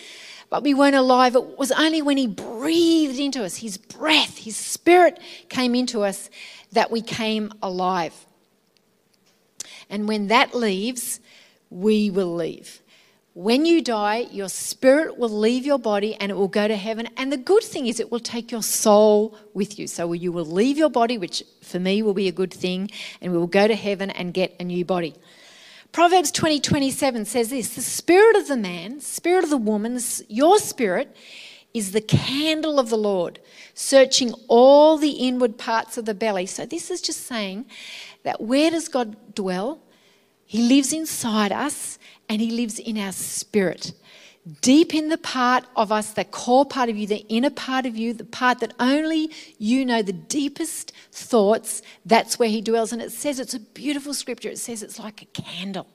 but 0.51 0.63
we 0.63 0.75
weren't 0.75 0.97
alive. 0.97 1.35
It 1.35 1.59
was 1.59 1.73
only 1.73 2.03
when 2.03 2.17
He 2.17 2.27
breathed 2.27 3.19
into 3.19 3.45
us, 3.45 3.57
His 3.57 3.77
breath, 3.77 4.39
His 4.39 4.57
spirit 4.57 5.19
came 5.49 5.75
into 5.75 6.03
us, 6.03 6.31
that 6.73 6.91
we 6.91 7.01
came 7.01 7.53
alive. 7.63 8.27
And 9.91 10.09
when 10.09 10.29
that 10.29 10.55
leaves, 10.55 11.21
we 11.71 12.11
will 12.11 12.35
leave. 12.35 12.81
When 13.35 13.67
you 13.67 13.83
die, 13.83 14.29
your 14.31 14.49
spirit 14.49 15.19
will 15.19 15.29
leave 15.29 15.67
your 15.67 15.79
body 15.79 16.15
and 16.15 16.31
it 16.31 16.37
will 16.37 16.47
go 16.47 16.69
to 16.69 16.77
heaven. 16.77 17.09
And 17.17 17.33
the 17.33 17.37
good 17.37 17.65
thing 17.65 17.89
is, 17.89 17.99
it 17.99 18.13
will 18.13 18.21
take 18.21 18.53
your 18.53 18.63
soul 18.63 19.37
with 19.55 19.77
you. 19.77 19.89
So 19.89 20.13
you 20.13 20.31
will 20.31 20.45
leave 20.45 20.79
your 20.79 20.89
body, 20.89 21.19
which 21.19 21.43
for 21.61 21.81
me 21.81 22.01
will 22.01 22.15
be 22.15 22.29
a 22.29 22.33
good 22.33 22.55
thing, 22.55 22.93
and 23.21 23.33
we 23.33 23.39
will 23.39 23.49
go 23.49 23.67
to 23.67 23.75
heaven 23.75 24.11
and 24.11 24.33
get 24.33 24.55
a 24.61 24.65
new 24.65 24.85
body. 24.85 25.17
Proverbs 25.95 26.33
20 26.33 26.59
27 26.59 27.25
says 27.25 27.51
this 27.51 27.77
The 27.77 27.81
spirit 27.81 28.35
of 28.35 28.49
the 28.49 28.57
man, 28.57 29.01
spirit 29.01 29.45
of 29.45 29.51
the 29.51 29.57
woman, 29.57 30.01
your 30.29 30.59
spirit 30.59 31.15
is 31.73 31.93
the 31.93 32.01
candle 32.01 32.81
of 32.81 32.91
the 32.91 32.99
Lord, 32.99 33.39
searching 33.75 34.35
all 34.49 34.99
the 34.99 35.13
inward 35.13 35.57
parts 35.57 35.97
of 35.97 36.05
the 36.05 36.13
belly. 36.13 36.47
So 36.47 36.67
this 36.67 36.91
is 36.91 37.01
just 37.01 37.21
saying 37.29 37.67
that 38.25 38.41
where 38.41 38.73
does 38.73 38.89
God 38.89 39.37
dwell? 39.37 39.83
He 40.45 40.67
lives 40.67 40.93
inside 40.93 41.53
us 41.53 42.01
and 42.29 42.41
He 42.41 42.51
lives 42.51 42.81
in 42.81 42.99
our 42.99 43.13
spirit. 43.13 43.93
Deep 44.61 44.95
in 44.95 45.09
the 45.09 45.17
part 45.17 45.65
of 45.75 45.91
us, 45.91 46.13
the 46.13 46.25
core 46.25 46.67
part 46.67 46.91
of 46.91 46.97
you, 46.97 47.07
the 47.07 47.25
inner 47.29 47.49
part 47.49 47.87
of 47.87 47.97
you, 47.97 48.13
the 48.13 48.25
part 48.25 48.61
that 48.61 48.75
only 48.79 49.31
you 49.59 49.87
know, 49.87 50.03
the 50.03 50.13
deepest 50.13 50.93
thoughts, 51.13 51.81
that's 52.05 52.39
where 52.39 52.49
He 52.49 52.61
dwells. 52.61 52.93
And 52.93 53.01
it 53.01 53.11
says 53.11 53.41
it's 53.41 53.55
a 53.55 53.61
beautiful 53.61 54.13
scripture. 54.13 54.51
It 54.51 54.59
says 54.59 54.83
it's 54.83 54.99
like 54.99 55.23
a 55.23 55.27
candle. 55.27 55.87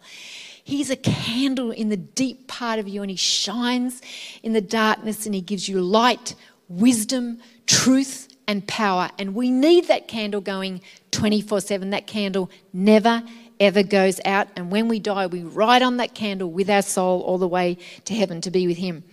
He's 0.64 0.90
a 0.90 0.96
candle 0.96 1.70
in 1.72 1.90
the 1.90 1.98
deep 1.98 2.48
part 2.48 2.80
of 2.80 2.88
you, 2.88 3.02
and 3.02 3.12
He 3.12 3.18
shines 3.18 4.02
in 4.42 4.54
the 4.54 4.62
darkness 4.62 5.28
and 5.28 5.36
He 5.36 5.42
gives 5.42 5.70
you 5.70 5.80
light, 5.80 6.34
wisdom, 6.68 7.40
truth, 7.68 8.30
and 8.48 8.68
power. 8.68 9.12
And 9.20 9.36
we 9.36 9.52
need 9.52 9.88
that 9.90 10.08
candle 10.08 10.42
going 10.42 10.82
24 11.12 11.62
7. 11.62 11.92
That 11.92 12.08
candle 12.08 12.50
never, 12.74 13.22
ever 13.60 13.84
goes 13.84 14.20
out. 14.26 14.48
And 14.56 14.72
when 14.72 14.88
we 14.88 15.00
die, 15.00 15.28
we 15.28 15.44
ride 15.44 15.82
on 15.82 15.98
that 15.98 16.14
candle 16.14 16.52
with 16.52 16.70
our 16.70 16.82
soul 16.82 17.22
all 17.22 17.38
the 17.38 17.48
way 17.48 17.78
to 18.06 18.14
heaven 18.14 18.42
to 18.42 18.52
be 18.52 18.68
with 18.68 18.78
Him. 18.78 19.04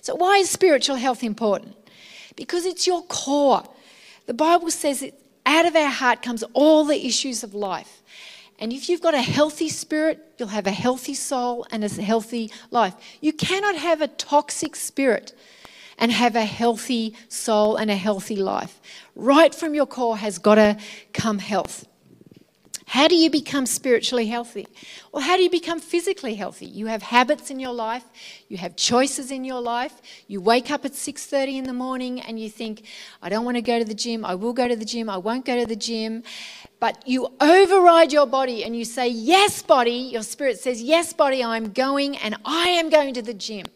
So, 0.00 0.14
why 0.14 0.38
is 0.38 0.50
spiritual 0.50 0.96
health 0.96 1.22
important? 1.22 1.76
Because 2.36 2.64
it's 2.64 2.86
your 2.86 3.02
core. 3.04 3.64
The 4.26 4.34
Bible 4.34 4.70
says 4.70 5.00
that 5.00 5.14
out 5.46 5.66
of 5.66 5.74
our 5.74 5.90
heart 5.90 6.22
comes 6.22 6.44
all 6.52 6.84
the 6.84 7.06
issues 7.06 7.42
of 7.42 7.54
life. 7.54 8.02
And 8.58 8.72
if 8.72 8.88
you've 8.88 9.00
got 9.00 9.14
a 9.14 9.22
healthy 9.22 9.68
spirit, 9.68 10.20
you'll 10.36 10.48
have 10.48 10.66
a 10.66 10.72
healthy 10.72 11.14
soul 11.14 11.66
and 11.70 11.84
a 11.84 11.88
healthy 11.88 12.50
life. 12.70 12.94
You 13.20 13.32
cannot 13.32 13.76
have 13.76 14.00
a 14.00 14.08
toxic 14.08 14.74
spirit 14.74 15.32
and 15.96 16.12
have 16.12 16.36
a 16.36 16.44
healthy 16.44 17.14
soul 17.28 17.76
and 17.76 17.90
a 17.90 17.96
healthy 17.96 18.36
life. 18.36 18.80
Right 19.14 19.54
from 19.54 19.74
your 19.74 19.86
core 19.86 20.16
has 20.16 20.38
got 20.38 20.56
to 20.56 20.76
come 21.12 21.38
health. 21.38 21.86
How 22.88 23.06
do 23.06 23.14
you 23.14 23.28
become 23.28 23.66
spiritually 23.66 24.28
healthy? 24.28 24.66
Well, 25.12 25.22
how 25.22 25.36
do 25.36 25.42
you 25.42 25.50
become 25.50 25.78
physically 25.78 26.36
healthy? 26.36 26.64
You 26.64 26.86
have 26.86 27.02
habits 27.02 27.50
in 27.50 27.60
your 27.60 27.74
life, 27.74 28.04
you 28.48 28.56
have 28.56 28.76
choices 28.76 29.30
in 29.30 29.44
your 29.44 29.60
life. 29.60 30.00
You 30.26 30.40
wake 30.40 30.70
up 30.70 30.86
at 30.86 30.92
6:30 30.94 31.58
in 31.58 31.64
the 31.64 31.74
morning 31.74 32.18
and 32.22 32.40
you 32.40 32.48
think, 32.48 32.84
I 33.20 33.28
don't 33.28 33.44
want 33.44 33.58
to 33.58 33.62
go 33.62 33.78
to 33.78 33.84
the 33.84 33.92
gym, 33.94 34.24
I 34.24 34.34
will 34.34 34.54
go 34.54 34.66
to 34.66 34.74
the 34.74 34.86
gym, 34.86 35.10
I 35.10 35.18
won't 35.18 35.44
go 35.44 35.58
to 35.60 35.66
the 35.66 35.76
gym. 35.76 36.22
But 36.80 37.06
you 37.06 37.28
override 37.42 38.10
your 38.10 38.26
body 38.26 38.64
and 38.64 38.74
you 38.74 38.86
say, 38.86 39.08
Yes, 39.08 39.60
body. 39.60 40.08
Your 40.14 40.22
spirit 40.22 40.58
says, 40.58 40.80
Yes, 40.80 41.12
body, 41.12 41.44
I'm 41.44 41.72
going 41.72 42.16
and 42.16 42.36
I 42.46 42.68
am 42.70 42.88
going 42.88 43.12
to 43.12 43.22
the 43.22 43.34
gym. 43.34 43.66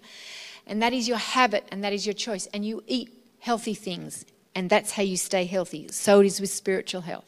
And 0.67 0.81
that 0.81 0.95
is 0.95 1.07
your 1.07 1.19
habit 1.19 1.69
and 1.71 1.85
that 1.85 1.93
is 1.93 2.07
your 2.07 2.15
choice. 2.15 2.47
And 2.55 2.65
you 2.65 2.83
eat 2.87 3.11
healthy 3.41 3.75
things 3.75 4.25
And 4.55 4.69
that's 4.69 4.93
how 4.93 5.03
you 5.03 5.17
stay 5.17 5.45
healthy. 5.45 5.89
So 5.91 6.21
it 6.21 6.27
is 6.27 6.41
with 6.41 6.51
spiritual 6.51 7.03
health. 7.03 7.25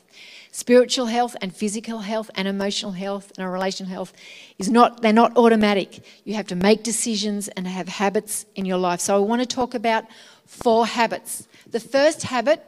Spiritual 0.52 1.06
health 1.06 1.34
and 1.40 1.54
physical 1.54 1.98
health 1.98 2.30
and 2.36 2.46
emotional 2.46 2.92
health 2.92 3.32
and 3.36 3.50
relational 3.50 3.90
health 3.90 4.12
is 4.58 4.70
not 4.70 5.02
they're 5.02 5.12
not 5.12 5.36
automatic. 5.36 6.04
You 6.24 6.34
have 6.34 6.46
to 6.48 6.54
make 6.54 6.84
decisions 6.84 7.48
and 7.48 7.66
have 7.66 7.88
habits 7.88 8.46
in 8.54 8.64
your 8.64 8.78
life. 8.78 9.00
So 9.00 9.16
I 9.16 9.18
want 9.18 9.42
to 9.42 9.46
talk 9.46 9.74
about 9.74 10.04
four 10.46 10.86
habits. 10.86 11.48
The 11.70 11.80
first 11.80 12.22
habit 12.22 12.64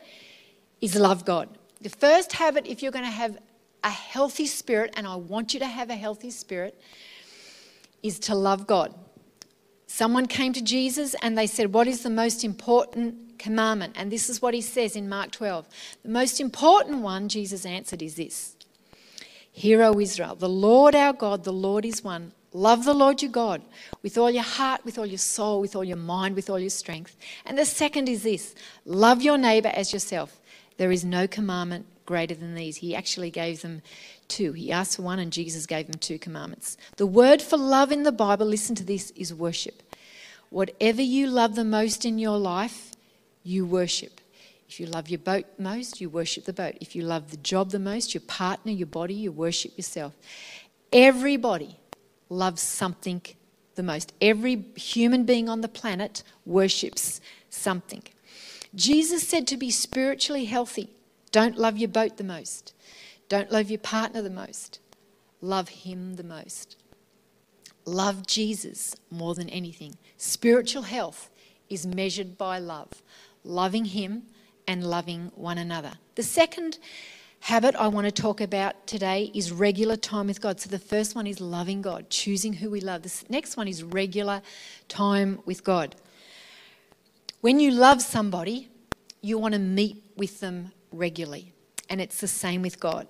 is 0.80 0.96
love 0.96 1.24
God. 1.24 1.48
The 1.80 1.90
first 1.90 2.32
habit 2.32 2.66
if 2.66 2.82
you're 2.82 2.90
going 2.90 3.04
to 3.04 3.10
have 3.10 3.38
a 3.84 3.90
healthy 3.90 4.46
spirit 4.46 4.92
and 4.96 5.06
I 5.06 5.14
want 5.14 5.54
you 5.54 5.60
to 5.60 5.66
have 5.66 5.90
a 5.90 5.94
healthy 5.94 6.30
spirit 6.30 6.80
is 8.02 8.18
to 8.20 8.34
love 8.34 8.66
God. 8.66 8.92
Someone 9.86 10.26
came 10.26 10.52
to 10.52 10.62
Jesus 10.62 11.14
and 11.22 11.38
they 11.38 11.46
said, 11.46 11.72
What 11.72 11.86
is 11.86 12.02
the 12.02 12.10
most 12.10 12.42
important 12.42 13.25
commandment? 13.38 13.94
And 13.96 14.10
this 14.10 14.28
is 14.28 14.42
what 14.42 14.54
he 14.54 14.60
says 14.60 14.96
in 14.96 15.08
Mark 15.08 15.30
12. 15.30 15.66
The 16.02 16.08
most 16.08 16.40
important 16.40 17.02
one, 17.02 17.28
Jesus 17.28 17.66
answered, 17.66 18.02
is 18.02 18.16
this 18.16 18.56
Hear, 19.50 19.82
O 19.82 19.98
Israel, 19.98 20.34
the 20.34 20.48
Lord 20.48 20.94
our 20.94 21.12
God, 21.12 21.44
the 21.44 21.52
Lord 21.52 21.84
is 21.84 22.04
one. 22.04 22.32
Love 22.52 22.84
the 22.84 22.94
Lord 22.94 23.20
your 23.20 23.30
God 23.30 23.60
with 24.02 24.16
all 24.16 24.30
your 24.30 24.42
heart, 24.42 24.82
with 24.84 24.98
all 24.98 25.04
your 25.04 25.18
soul, 25.18 25.60
with 25.60 25.76
all 25.76 25.84
your 25.84 25.96
mind, 25.96 26.34
with 26.34 26.48
all 26.48 26.58
your 26.58 26.70
strength. 26.70 27.14
And 27.44 27.58
the 27.58 27.66
second 27.66 28.08
is 28.08 28.22
this 28.22 28.54
love 28.84 29.20
your 29.20 29.36
neighbor 29.36 29.70
as 29.74 29.92
yourself. 29.92 30.40
There 30.78 30.90
is 30.90 31.04
no 31.04 31.26
commandment 31.26 31.86
greater 32.06 32.34
than 32.34 32.54
these. 32.54 32.76
He 32.76 32.94
actually 32.94 33.30
gave 33.30 33.62
them 33.62 33.82
two. 34.28 34.52
He 34.52 34.72
asked 34.72 34.96
for 34.96 35.02
one, 35.02 35.18
and 35.18 35.32
Jesus 35.32 35.66
gave 35.66 35.86
them 35.86 35.98
two 35.98 36.18
commandments. 36.18 36.76
The 36.96 37.06
word 37.06 37.42
for 37.42 37.56
love 37.56 37.92
in 37.92 38.04
the 38.04 38.12
Bible, 38.12 38.46
listen 38.46 38.74
to 38.76 38.84
this, 38.84 39.10
is 39.10 39.34
worship. 39.34 39.82
Whatever 40.50 41.02
you 41.02 41.26
love 41.26 41.56
the 41.56 41.64
most 41.64 42.04
in 42.04 42.18
your 42.18 42.38
life, 42.38 42.92
you 43.46 43.64
worship. 43.64 44.20
If 44.68 44.80
you 44.80 44.86
love 44.86 45.08
your 45.08 45.20
boat 45.20 45.46
most, 45.58 46.00
you 46.00 46.10
worship 46.10 46.44
the 46.44 46.52
boat. 46.52 46.76
If 46.80 46.96
you 46.96 47.02
love 47.02 47.30
the 47.30 47.36
job 47.36 47.70
the 47.70 47.78
most, 47.78 48.14
your 48.14 48.22
partner, 48.22 48.72
your 48.72 48.88
body, 48.88 49.14
you 49.14 49.30
worship 49.30 49.76
yourself. 49.76 50.14
Everybody 50.92 51.76
loves 52.28 52.62
something 52.62 53.22
the 53.76 53.82
most. 53.82 54.12
Every 54.20 54.64
human 54.74 55.24
being 55.24 55.48
on 55.48 55.60
the 55.60 55.68
planet 55.68 56.24
worships 56.44 57.20
something. 57.48 58.02
Jesus 58.74 59.26
said 59.26 59.46
to 59.46 59.56
be 59.56 59.70
spiritually 59.70 60.46
healthy, 60.46 60.90
don't 61.30 61.56
love 61.56 61.78
your 61.78 61.88
boat 61.88 62.16
the 62.16 62.24
most. 62.24 62.74
Don't 63.28 63.52
love 63.52 63.70
your 63.70 63.78
partner 63.78 64.22
the 64.22 64.30
most. 64.30 64.80
Love 65.40 65.68
him 65.68 66.16
the 66.16 66.24
most. 66.24 66.76
Love 67.84 68.26
Jesus 68.26 68.96
more 69.10 69.34
than 69.34 69.48
anything. 69.50 69.96
Spiritual 70.16 70.82
health 70.82 71.30
is 71.68 71.86
measured 71.86 72.38
by 72.38 72.58
love, 72.58 73.02
loving 73.46 73.86
him 73.86 74.24
and 74.66 74.84
loving 74.84 75.30
one 75.34 75.58
another. 75.58 75.92
The 76.16 76.22
second 76.22 76.78
habit 77.40 77.76
I 77.76 77.88
want 77.88 78.06
to 78.06 78.10
talk 78.10 78.40
about 78.40 78.86
today 78.86 79.30
is 79.34 79.52
regular 79.52 79.96
time 79.96 80.26
with 80.26 80.40
God. 80.40 80.60
So 80.60 80.68
the 80.68 80.78
first 80.78 81.14
one 81.14 81.26
is 81.26 81.40
loving 81.40 81.82
God, 81.82 82.10
choosing 82.10 82.54
who 82.54 82.70
we 82.70 82.80
love. 82.80 83.02
The 83.02 83.24
next 83.28 83.56
one 83.56 83.68
is 83.68 83.84
regular 83.84 84.42
time 84.88 85.40
with 85.44 85.62
God. 85.62 85.94
When 87.40 87.60
you 87.60 87.70
love 87.70 88.02
somebody, 88.02 88.68
you 89.20 89.38
want 89.38 89.54
to 89.54 89.60
meet 89.60 90.02
with 90.16 90.40
them 90.40 90.72
regularly. 90.90 91.52
And 91.88 92.00
it's 92.00 92.20
the 92.20 92.28
same 92.28 92.62
with 92.62 92.80
God. 92.80 93.06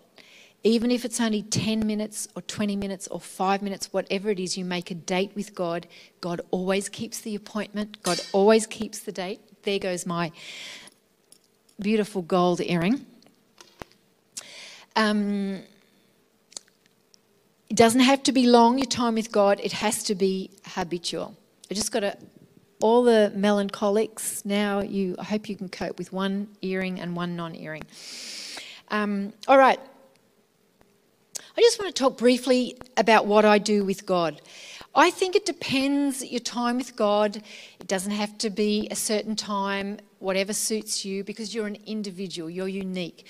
Even 0.64 0.90
if 0.90 1.04
it's 1.04 1.20
only 1.20 1.42
10 1.42 1.86
minutes 1.86 2.26
or 2.34 2.42
20 2.42 2.74
minutes 2.76 3.06
or 3.08 3.20
five 3.20 3.62
minutes, 3.62 3.92
whatever 3.92 4.30
it 4.30 4.40
is, 4.40 4.58
you 4.58 4.64
make 4.64 4.90
a 4.90 4.94
date 4.94 5.30
with 5.34 5.54
God. 5.54 5.86
God 6.20 6.40
always 6.50 6.88
keeps 6.88 7.20
the 7.20 7.34
appointment, 7.34 8.02
God 8.02 8.20
always 8.32 8.66
keeps 8.66 8.98
the 8.98 9.12
date. 9.12 9.40
There 9.66 9.80
goes 9.80 10.06
my 10.06 10.30
beautiful 11.80 12.22
gold 12.22 12.60
earring. 12.60 13.04
Um, 14.94 15.62
it 17.68 17.76
doesn't 17.76 18.00
have 18.00 18.22
to 18.22 18.32
be 18.32 18.46
long, 18.46 18.78
your 18.78 18.86
time 18.86 19.16
with 19.16 19.32
God, 19.32 19.60
it 19.60 19.72
has 19.72 20.04
to 20.04 20.14
be 20.14 20.50
habitual. 20.64 21.36
I 21.68 21.74
just 21.74 21.90
got 21.90 22.00
to 22.00 22.16
all 22.80 23.02
the 23.02 23.32
melancholics 23.34 24.44
now 24.44 24.80
you 24.80 25.16
i 25.18 25.24
hope 25.24 25.48
you 25.48 25.56
can 25.56 25.66
cope 25.66 25.96
with 25.96 26.12
one 26.12 26.46
earring 26.60 27.00
and 27.00 27.16
one 27.16 27.34
non-earring 27.34 27.82
um, 28.90 29.32
all 29.48 29.56
right 29.56 29.80
i 31.56 31.60
just 31.62 31.78
want 31.78 31.88
to 31.88 31.98
talk 31.98 32.18
briefly 32.18 32.76
about 32.98 33.24
what 33.24 33.46
i 33.46 33.56
do 33.56 33.82
with 33.82 34.04
god 34.04 34.42
i 34.96 35.10
think 35.10 35.36
it 35.36 35.46
depends 35.46 36.24
your 36.24 36.40
time 36.40 36.76
with 36.76 36.96
god 36.96 37.36
it 37.80 37.86
doesn't 37.86 38.12
have 38.12 38.36
to 38.38 38.50
be 38.50 38.88
a 38.90 38.96
certain 38.96 39.36
time 39.36 39.98
whatever 40.18 40.52
suits 40.52 41.04
you 41.04 41.22
because 41.22 41.54
you're 41.54 41.66
an 41.66 41.78
individual 41.86 42.50
you're 42.50 42.68
unique 42.68 43.26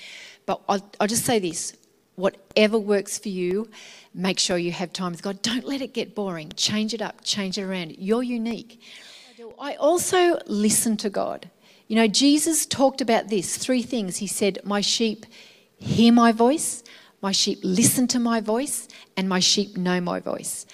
but 0.46 0.60
i'll, 0.68 0.90
I'll 0.98 1.06
just 1.06 1.24
say 1.24 1.38
this 1.38 1.76
whatever 2.14 2.78
works 2.78 3.18
for 3.18 3.28
you 3.28 3.68
make 4.14 4.38
sure 4.38 4.56
you 4.56 4.72
have 4.72 4.92
time 4.92 5.12
with 5.12 5.22
god 5.22 5.42
don't 5.42 5.64
let 5.64 5.82
it 5.82 5.92
get 5.92 6.14
boring 6.14 6.50
change 6.56 6.94
it 6.94 7.02
up 7.02 7.16
change 7.22 7.58
it 7.58 7.62
around 7.62 7.98
you're 7.98 8.22
unique 8.22 8.80
I 9.58 9.74
also 9.76 10.38
listen 10.46 10.96
to 10.98 11.10
God. 11.10 11.50
You 11.88 11.96
know, 11.96 12.08
Jesus 12.08 12.66
talked 12.66 13.00
about 13.00 13.28
this 13.28 13.56
three 13.56 13.82
things. 13.82 14.18
He 14.18 14.26
said, 14.26 14.58
My 14.64 14.80
sheep 14.80 15.24
hear 15.78 16.12
my 16.12 16.32
voice, 16.32 16.82
my 17.22 17.32
sheep 17.32 17.60
listen 17.62 18.06
to 18.08 18.18
my 18.18 18.40
voice, 18.40 18.88
and 19.16 19.28
my 19.28 19.40
sheep 19.40 19.76
know 19.76 20.00
my 20.00 20.20
voice. 20.20 20.66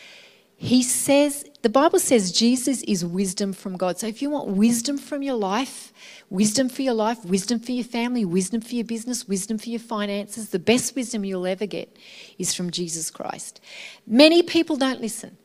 He 0.65 0.85
says, 0.85 1.45
the 1.63 1.69
Bible 1.69 1.99
says 1.99 2.31
Jesus 2.31 2.85
is 2.85 3.05
wisdom 3.05 3.53
from 3.53 3.77
God. 3.77 3.99
So 3.99 4.07
if 4.07 4.23
you 4.23 4.31
want 4.31 4.47
wisdom 4.47 4.97
from 4.97 5.21
your 5.21 5.35
life, 5.35 5.93
wisdom 6.31 6.69
for 6.69 6.83
your 6.83 6.95
life, 6.95 7.25
wisdom 7.25 7.59
for 7.59 7.73
your 7.73 7.83
family, 7.83 8.25
wisdom 8.25 8.61
for 8.61 8.77
your 8.77 8.85
business, 8.85 9.27
wisdom 9.27 9.59
for 9.59 9.71
your 9.71 9.81
finances, 9.81 10.51
the 10.51 10.61
best 10.61 10.95
wisdom 10.95 11.25
you'll 11.25 11.49
ever 11.49 11.67
get 11.67 11.97
is 12.39 12.55
from 12.55 12.71
Jesus 12.71 13.11
Christ. 13.11 13.61
Many 14.07 14.45
people 14.45 14.77
don't 14.77 15.01
listen. 15.01 15.37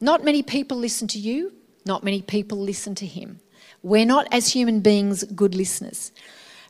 Not 0.00 0.22
many 0.22 0.44
people 0.44 0.76
listen 0.76 1.08
to 1.08 1.18
you. 1.18 1.54
Not 1.84 2.04
many 2.04 2.22
people 2.22 2.58
listen 2.58 2.94
to 2.94 3.06
him. 3.06 3.40
We're 3.82 4.06
not, 4.06 4.28
as 4.30 4.52
human 4.52 4.82
beings, 4.82 5.24
good 5.24 5.56
listeners. 5.56 6.12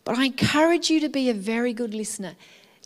But 0.05 0.16
I 0.16 0.25
encourage 0.25 0.88
you 0.88 1.00
to 1.00 1.11
be 1.11 1.28
a 1.28 1.35
very 1.35 1.75
good 1.75 1.93
listener. 1.93 2.35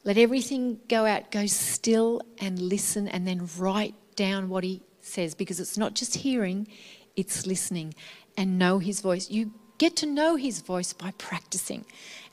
Let 0.02 0.18
everything 0.18 0.80
go 0.88 1.06
out, 1.06 1.30
go 1.30 1.46
still 1.46 2.22
and 2.40 2.58
listen, 2.58 3.06
and 3.06 3.28
then 3.28 3.48
write 3.56 3.94
down 4.16 4.48
what 4.48 4.64
he 4.64 4.82
says 5.00 5.34
because 5.34 5.60
it's 5.60 5.78
not 5.78 5.94
just 5.94 6.16
hearing, 6.16 6.68
it's 7.16 7.46
listening 7.46 7.94
and 8.36 8.58
know 8.58 8.78
his 8.78 9.00
voice. 9.00 9.30
You 9.30 9.52
get 9.78 9.96
to 9.96 10.06
know 10.06 10.36
his 10.36 10.60
voice 10.60 10.92
by 10.92 11.12
practicing. 11.12 11.84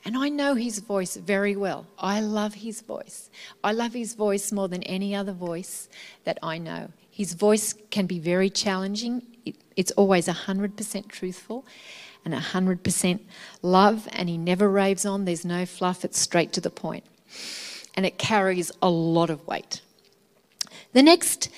And 0.05 0.17
I 0.17 0.29
know 0.29 0.55
his 0.55 0.79
voice 0.79 1.15
very 1.15 1.55
well. 1.55 1.87
I 1.97 2.21
love 2.21 2.53
his 2.53 2.81
voice. 2.81 3.29
I 3.63 3.71
love 3.71 3.93
his 3.93 4.13
voice 4.13 4.51
more 4.51 4.67
than 4.67 4.83
any 4.83 5.15
other 5.15 5.33
voice 5.33 5.89
that 6.23 6.37
I 6.43 6.57
know. 6.59 6.91
His 7.09 7.33
voice 7.33 7.73
can 7.89 8.05
be 8.05 8.19
very 8.19 8.49
challenging 8.49 9.23
it's 9.77 9.91
always 9.91 10.27
100% 10.27 11.07
truthful 11.07 11.65
and 12.25 12.33
100% 12.33 13.19
love, 13.61 14.07
and 14.11 14.27
he 14.27 14.37
never 14.37 14.69
raves 14.69 15.05
on. 15.05 15.23
There's 15.25 15.45
no 15.45 15.65
fluff, 15.65 16.03
it's 16.03 16.19
straight 16.19 16.51
to 16.53 16.61
the 16.61 16.69
point. 16.69 17.05
And 17.93 18.05
it 18.05 18.17
carries 18.17 18.71
a 18.81 18.89
lot 18.89 19.29
of 19.29 19.45
weight. 19.47 19.81
The 20.93 21.03
next 21.03 21.49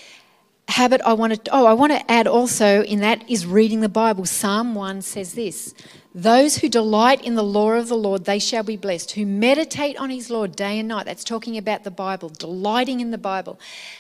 habit 0.67 1.01
I 1.03 1.13
want 1.13 1.45
to 1.45 1.51
oh 1.51 1.65
I 1.65 1.73
want 1.73 1.91
to 1.91 2.11
add 2.11 2.27
also 2.27 2.83
in 2.83 2.99
that 2.99 3.27
is 3.29 3.45
reading 3.45 3.81
the 3.81 3.89
Bible. 3.89 4.25
Psalm 4.25 4.75
1 4.75 5.01
says 5.01 5.33
this, 5.33 5.73
those 6.23 6.57
who 6.57 6.69
delight 6.69 7.23
in 7.23 7.35
the 7.35 7.43
law 7.43 7.71
of 7.71 7.87
the 7.87 7.97
Lord, 7.97 8.25
they 8.25 8.39
shall 8.39 8.63
be 8.63 8.77
blessed. 8.77 9.11
Who 9.11 9.25
meditate 9.25 9.97
on 9.97 10.09
his 10.09 10.29
law 10.29 10.47
day 10.47 10.79
and 10.79 10.87
night. 10.87 11.05
That's 11.05 11.23
talking 11.23 11.57
about 11.57 11.83
the 11.83 11.91
Bible, 11.91 12.29
delighting 12.29 12.99
in 12.99 13.11
the 13.11 13.17
Bible. 13.17 13.59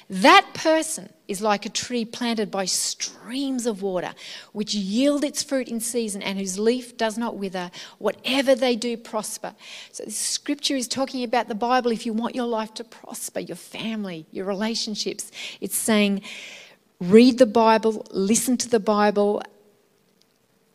That 0.09 0.45
person 0.53 1.13
is 1.27 1.41
like 1.41 1.65
a 1.65 1.69
tree 1.69 2.05
planted 2.05 2.49
by 2.49 2.65
streams 2.65 3.65
of 3.65 3.81
water, 3.81 4.13
which 4.51 4.73
yield 4.73 5.23
its 5.23 5.43
fruit 5.43 5.67
in 5.67 5.79
season 5.79 6.21
and 6.21 6.39
whose 6.39 6.57
leaf 6.59 6.97
does 6.97 7.17
not 7.17 7.37
wither. 7.37 7.71
Whatever 7.99 8.55
they 8.55 8.75
do, 8.75 8.97
prosper. 8.97 9.53
So, 9.91 10.03
this 10.05 10.17
scripture 10.17 10.75
is 10.75 10.87
talking 10.87 11.23
about 11.23 11.47
the 11.47 11.55
Bible. 11.55 11.91
If 11.91 12.05
you 12.05 12.13
want 12.13 12.35
your 12.35 12.47
life 12.47 12.73
to 12.75 12.83
prosper, 12.83 13.39
your 13.39 13.57
family, 13.57 14.25
your 14.31 14.45
relationships, 14.45 15.31
it's 15.61 15.77
saying, 15.77 16.21
read 16.99 17.37
the 17.37 17.45
Bible, 17.45 18.05
listen 18.11 18.57
to 18.57 18.69
the 18.69 18.79
Bible, 18.79 19.43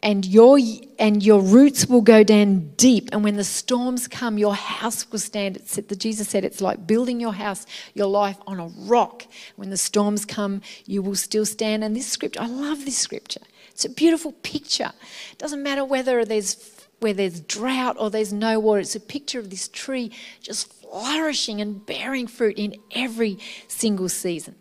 and 0.04 0.26
your 0.26 0.58
and 0.98 1.22
your 1.22 1.40
roots 1.40 1.86
will 1.86 2.02
go 2.02 2.22
down 2.22 2.72
deep. 2.76 3.08
And 3.10 3.24
when 3.24 3.36
the 3.36 3.42
storms 3.42 4.06
come 4.06 4.36
your 4.36 4.54
house 4.54 5.10
will 5.10 5.18
stand. 5.18 5.56
It's, 5.56 5.76
the 5.76 5.96
jesus 5.96 6.28
said 6.28 6.44
it's 6.44 6.60
like 6.60 6.86
building 6.86 7.18
your 7.18 7.32
house 7.32 7.66
your 7.94 8.06
life 8.06 8.36
on 8.46 8.60
a 8.60 8.66
rock. 8.66 9.26
When 9.56 9.70
the 9.70 9.78
storms 9.78 10.26
come 10.26 10.60
you 10.84 11.02
will 11.02 11.16
still 11.16 11.46
stand. 11.46 11.82
And 11.82 11.96
this 11.96 12.06
scripture 12.06 12.42
i 12.42 12.46
love 12.46 12.84
this 12.84 12.98
scripture. 12.98 13.40
It's 13.70 13.86
a 13.86 13.88
beautiful 13.88 14.32
picture. 14.32 14.92
It 15.32 15.38
doesn't 15.38 15.62
matter 15.62 15.84
whether 15.84 16.24
there's 16.24 16.70
where 17.00 17.14
there's 17.14 17.40
drought 17.40 17.96
or 17.98 18.10
there's 18.10 18.32
no 18.32 18.60
water 18.60 18.80
it's 18.80 18.94
a 18.94 19.00
picture 19.00 19.38
of 19.38 19.50
this 19.50 19.68
tree 19.68 20.12
just 20.40 20.70
flourishing 20.72 21.60
and 21.60 21.84
bearing 21.84 22.26
fruit 22.26 22.58
in 22.58 22.76
every 22.92 23.38
single 23.68 24.10
season. 24.10 24.54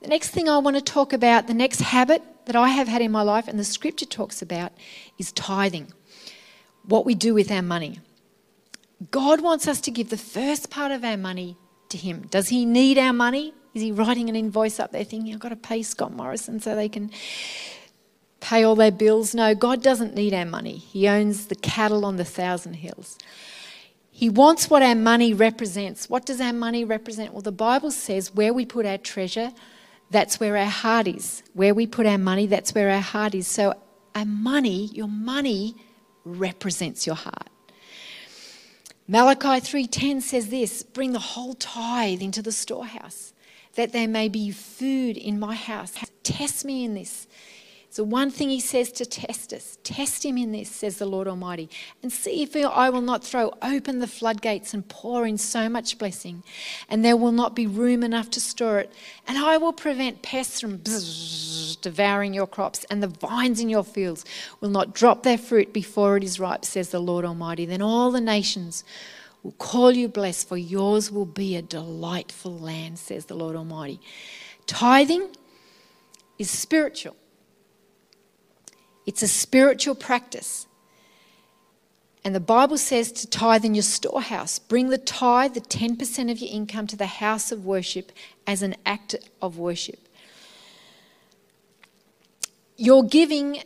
The 0.00 0.08
next 0.08 0.30
thing 0.30 0.48
i 0.48 0.56
want 0.56 0.76
to 0.76 0.82
talk 0.82 1.12
about 1.12 1.46
the 1.46 1.54
next 1.54 1.82
habit 1.82 2.22
that 2.46 2.56
I 2.56 2.68
have 2.68 2.88
had 2.88 3.02
in 3.02 3.12
my 3.12 3.22
life 3.22 3.48
and 3.48 3.58
the 3.58 3.64
scripture 3.64 4.06
talks 4.06 4.42
about 4.42 4.72
is 5.18 5.32
tithing. 5.32 5.92
what 6.84 7.06
we 7.06 7.14
do 7.14 7.32
with 7.32 7.50
our 7.50 7.62
money. 7.62 8.00
God 9.10 9.40
wants 9.40 9.66
us 9.68 9.80
to 9.82 9.90
give 9.90 10.10
the 10.10 10.16
first 10.16 10.70
part 10.70 10.92
of 10.92 11.04
our 11.04 11.16
money 11.16 11.56
to 11.88 11.98
Him. 11.98 12.26
Does 12.30 12.48
He 12.48 12.64
need 12.64 12.98
our 12.98 13.12
money? 13.12 13.54
Is 13.74 13.82
He 13.82 13.92
writing 13.92 14.28
an 14.28 14.36
invoice 14.36 14.78
up 14.80 14.92
there 14.92 15.04
thinking, 15.04 15.32
I've 15.32 15.40
got 15.40 15.50
to 15.50 15.56
pay 15.56 15.82
Scott 15.82 16.12
Morrison 16.12 16.60
so 16.60 16.74
they 16.74 16.88
can 16.88 17.10
pay 18.40 18.64
all 18.64 18.74
their 18.74 18.90
bills? 18.90 19.34
No, 19.34 19.54
God 19.54 19.82
doesn't 19.82 20.14
need 20.14 20.34
our 20.34 20.44
money. 20.44 20.76
He 20.76 21.08
owns 21.08 21.46
the 21.46 21.54
cattle 21.54 22.04
on 22.04 22.16
the 22.16 22.24
thousand 22.24 22.74
hills. 22.74 23.18
He 24.10 24.28
wants 24.28 24.68
what 24.68 24.82
our 24.82 24.94
money 24.94 25.32
represents. 25.32 26.08
What 26.08 26.26
does 26.26 26.40
our 26.40 26.52
money 26.52 26.84
represent? 26.84 27.32
Well, 27.32 27.42
the 27.42 27.50
Bible 27.50 27.90
says 27.90 28.34
where 28.34 28.52
we 28.52 28.66
put 28.66 28.86
our 28.86 28.98
treasure, 28.98 29.52
that's 30.12 30.38
where 30.38 30.56
our 30.56 30.64
heart 30.66 31.08
is. 31.08 31.42
Where 31.54 31.74
we 31.74 31.86
put 31.86 32.06
our 32.06 32.18
money, 32.18 32.46
that's 32.46 32.74
where 32.74 32.90
our 32.90 33.00
heart 33.00 33.34
is. 33.34 33.46
So, 33.46 33.74
our 34.14 34.24
money, 34.26 34.86
your 34.92 35.08
money, 35.08 35.74
represents 36.24 37.06
your 37.06 37.16
heart. 37.16 37.48
Malachi 39.08 39.60
3:10 39.60 40.20
says 40.22 40.48
this, 40.48 40.82
bring 40.82 41.12
the 41.12 41.18
whole 41.18 41.54
tithe 41.54 42.22
into 42.22 42.40
the 42.42 42.52
storehouse 42.52 43.32
that 43.74 43.92
there 43.92 44.08
may 44.08 44.28
be 44.28 44.50
food 44.50 45.16
in 45.16 45.40
my 45.40 45.54
house. 45.54 45.94
Test 46.22 46.64
me 46.64 46.84
in 46.84 46.94
this. 46.94 47.26
So, 47.92 48.04
one 48.04 48.30
thing 48.30 48.48
he 48.48 48.58
says 48.58 48.90
to 48.92 49.04
test 49.04 49.52
us 49.52 49.76
test 49.84 50.24
him 50.24 50.38
in 50.38 50.50
this, 50.50 50.70
says 50.70 50.96
the 50.96 51.04
Lord 51.04 51.28
Almighty, 51.28 51.68
and 52.02 52.10
see 52.10 52.42
if 52.42 52.56
I 52.56 52.88
will 52.88 53.02
not 53.02 53.22
throw 53.22 53.52
open 53.60 53.98
the 53.98 54.06
floodgates 54.06 54.72
and 54.72 54.88
pour 54.88 55.26
in 55.26 55.36
so 55.36 55.68
much 55.68 55.98
blessing, 55.98 56.42
and 56.88 57.04
there 57.04 57.18
will 57.18 57.32
not 57.32 57.54
be 57.54 57.66
room 57.66 58.02
enough 58.02 58.30
to 58.30 58.40
store 58.40 58.78
it. 58.78 58.90
And 59.28 59.36
I 59.36 59.58
will 59.58 59.74
prevent 59.74 60.22
pests 60.22 60.58
from 60.58 60.78
devouring 61.82 62.32
your 62.32 62.46
crops, 62.46 62.86
and 62.88 63.02
the 63.02 63.08
vines 63.08 63.60
in 63.60 63.68
your 63.68 63.84
fields 63.84 64.24
will 64.62 64.70
not 64.70 64.94
drop 64.94 65.22
their 65.22 65.36
fruit 65.36 65.74
before 65.74 66.16
it 66.16 66.24
is 66.24 66.40
ripe, 66.40 66.64
says 66.64 66.88
the 66.88 66.98
Lord 66.98 67.26
Almighty. 67.26 67.66
Then 67.66 67.82
all 67.82 68.10
the 68.10 68.22
nations 68.22 68.84
will 69.42 69.52
call 69.52 69.92
you 69.92 70.08
blessed, 70.08 70.48
for 70.48 70.56
yours 70.56 71.10
will 71.10 71.26
be 71.26 71.56
a 71.56 71.62
delightful 71.62 72.58
land, 72.58 72.98
says 72.98 73.26
the 73.26 73.34
Lord 73.34 73.54
Almighty. 73.54 74.00
Tithing 74.66 75.28
is 76.38 76.50
spiritual. 76.50 77.16
It's 79.06 79.22
a 79.22 79.28
spiritual 79.28 79.94
practice. 79.94 80.66
And 82.24 82.34
the 82.34 82.40
Bible 82.40 82.78
says 82.78 83.10
to 83.12 83.26
tithe 83.26 83.64
in 83.64 83.74
your 83.74 83.82
storehouse. 83.82 84.58
Bring 84.60 84.90
the 84.90 84.98
tithe, 84.98 85.54
the 85.54 85.60
10% 85.60 86.30
of 86.30 86.38
your 86.38 86.50
income, 86.52 86.86
to 86.86 86.96
the 86.96 87.06
house 87.06 87.50
of 87.50 87.64
worship 87.64 88.12
as 88.46 88.62
an 88.62 88.76
act 88.86 89.16
of 89.40 89.58
worship. 89.58 90.08
Your 92.76 93.04
giving 93.04 93.62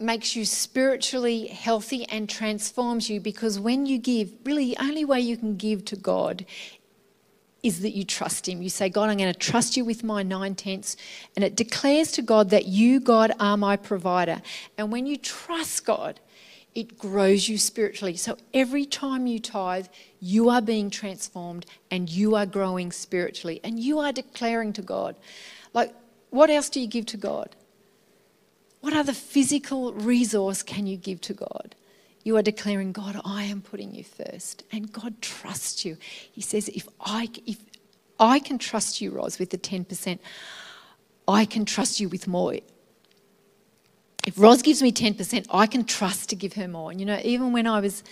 makes 0.00 0.34
you 0.34 0.44
spiritually 0.44 1.46
healthy 1.48 2.04
and 2.08 2.28
transforms 2.28 3.08
you 3.10 3.20
because 3.20 3.60
when 3.60 3.86
you 3.86 3.98
give, 3.98 4.32
really 4.44 4.74
the 4.74 4.82
only 4.82 5.04
way 5.04 5.20
you 5.20 5.36
can 5.36 5.56
give 5.56 5.84
to 5.84 5.96
God 5.96 6.46
is 7.62 7.80
that 7.80 7.90
you 7.90 8.04
trust 8.04 8.48
Him. 8.48 8.62
You 8.62 8.70
say, 8.70 8.88
God, 8.88 9.10
I'm 9.10 9.18
going 9.18 9.32
to 9.32 9.38
trust 9.38 9.76
you 9.76 9.84
with 9.84 10.02
my 10.02 10.22
nine 10.22 10.54
tenths. 10.54 10.96
And 11.36 11.44
it 11.44 11.56
declares 11.56 12.12
to 12.12 12.22
God 12.22 12.50
that 12.50 12.66
you, 12.66 13.00
God, 13.00 13.32
are 13.38 13.56
my 13.56 13.76
provider. 13.76 14.42
And 14.78 14.90
when 14.90 15.06
you 15.06 15.16
trust 15.16 15.84
God, 15.84 16.20
it 16.74 16.98
grows 16.98 17.48
you 17.48 17.58
spiritually. 17.58 18.16
So 18.16 18.38
every 18.54 18.86
time 18.86 19.26
you 19.26 19.40
tithe, 19.40 19.86
you 20.20 20.48
are 20.48 20.62
being 20.62 20.88
transformed 20.88 21.66
and 21.90 22.08
you 22.08 22.34
are 22.36 22.46
growing 22.46 22.92
spiritually. 22.92 23.60
And 23.64 23.80
you 23.80 23.98
are 23.98 24.12
declaring 24.12 24.72
to 24.74 24.82
God, 24.82 25.16
like, 25.74 25.92
what 26.30 26.48
else 26.48 26.68
do 26.68 26.80
you 26.80 26.86
give 26.86 27.06
to 27.06 27.16
God? 27.16 27.56
What 28.80 28.94
other 28.94 29.12
physical 29.12 29.92
resource 29.92 30.62
can 30.62 30.86
you 30.86 30.96
give 30.96 31.20
to 31.22 31.34
God? 31.34 31.74
You 32.22 32.36
are 32.36 32.42
declaring, 32.42 32.92
God, 32.92 33.20
I 33.24 33.44
am 33.44 33.62
putting 33.62 33.94
you 33.94 34.04
first. 34.04 34.64
And 34.72 34.92
God 34.92 35.20
trusts 35.22 35.84
you. 35.84 35.96
He 36.30 36.42
says, 36.42 36.68
if 36.68 36.86
I, 37.00 37.28
if 37.46 37.58
I 38.18 38.38
can 38.38 38.58
trust 38.58 39.00
you, 39.00 39.10
Roz, 39.10 39.38
with 39.38 39.50
the 39.50 39.58
10%, 39.58 40.18
I 41.26 41.44
can 41.44 41.64
trust 41.64 42.00
you 42.00 42.08
with 42.08 42.28
more. 42.28 42.54
If 44.26 44.38
Roz 44.38 44.60
gives 44.60 44.82
me 44.82 44.92
10%, 44.92 45.46
I 45.50 45.66
can 45.66 45.84
trust 45.84 46.28
to 46.30 46.36
give 46.36 46.52
her 46.54 46.68
more. 46.68 46.90
And 46.90 47.00
you 47.00 47.06
know, 47.06 47.20
even 47.24 47.52
when 47.52 47.66
I 47.66 47.80
was 47.80 48.02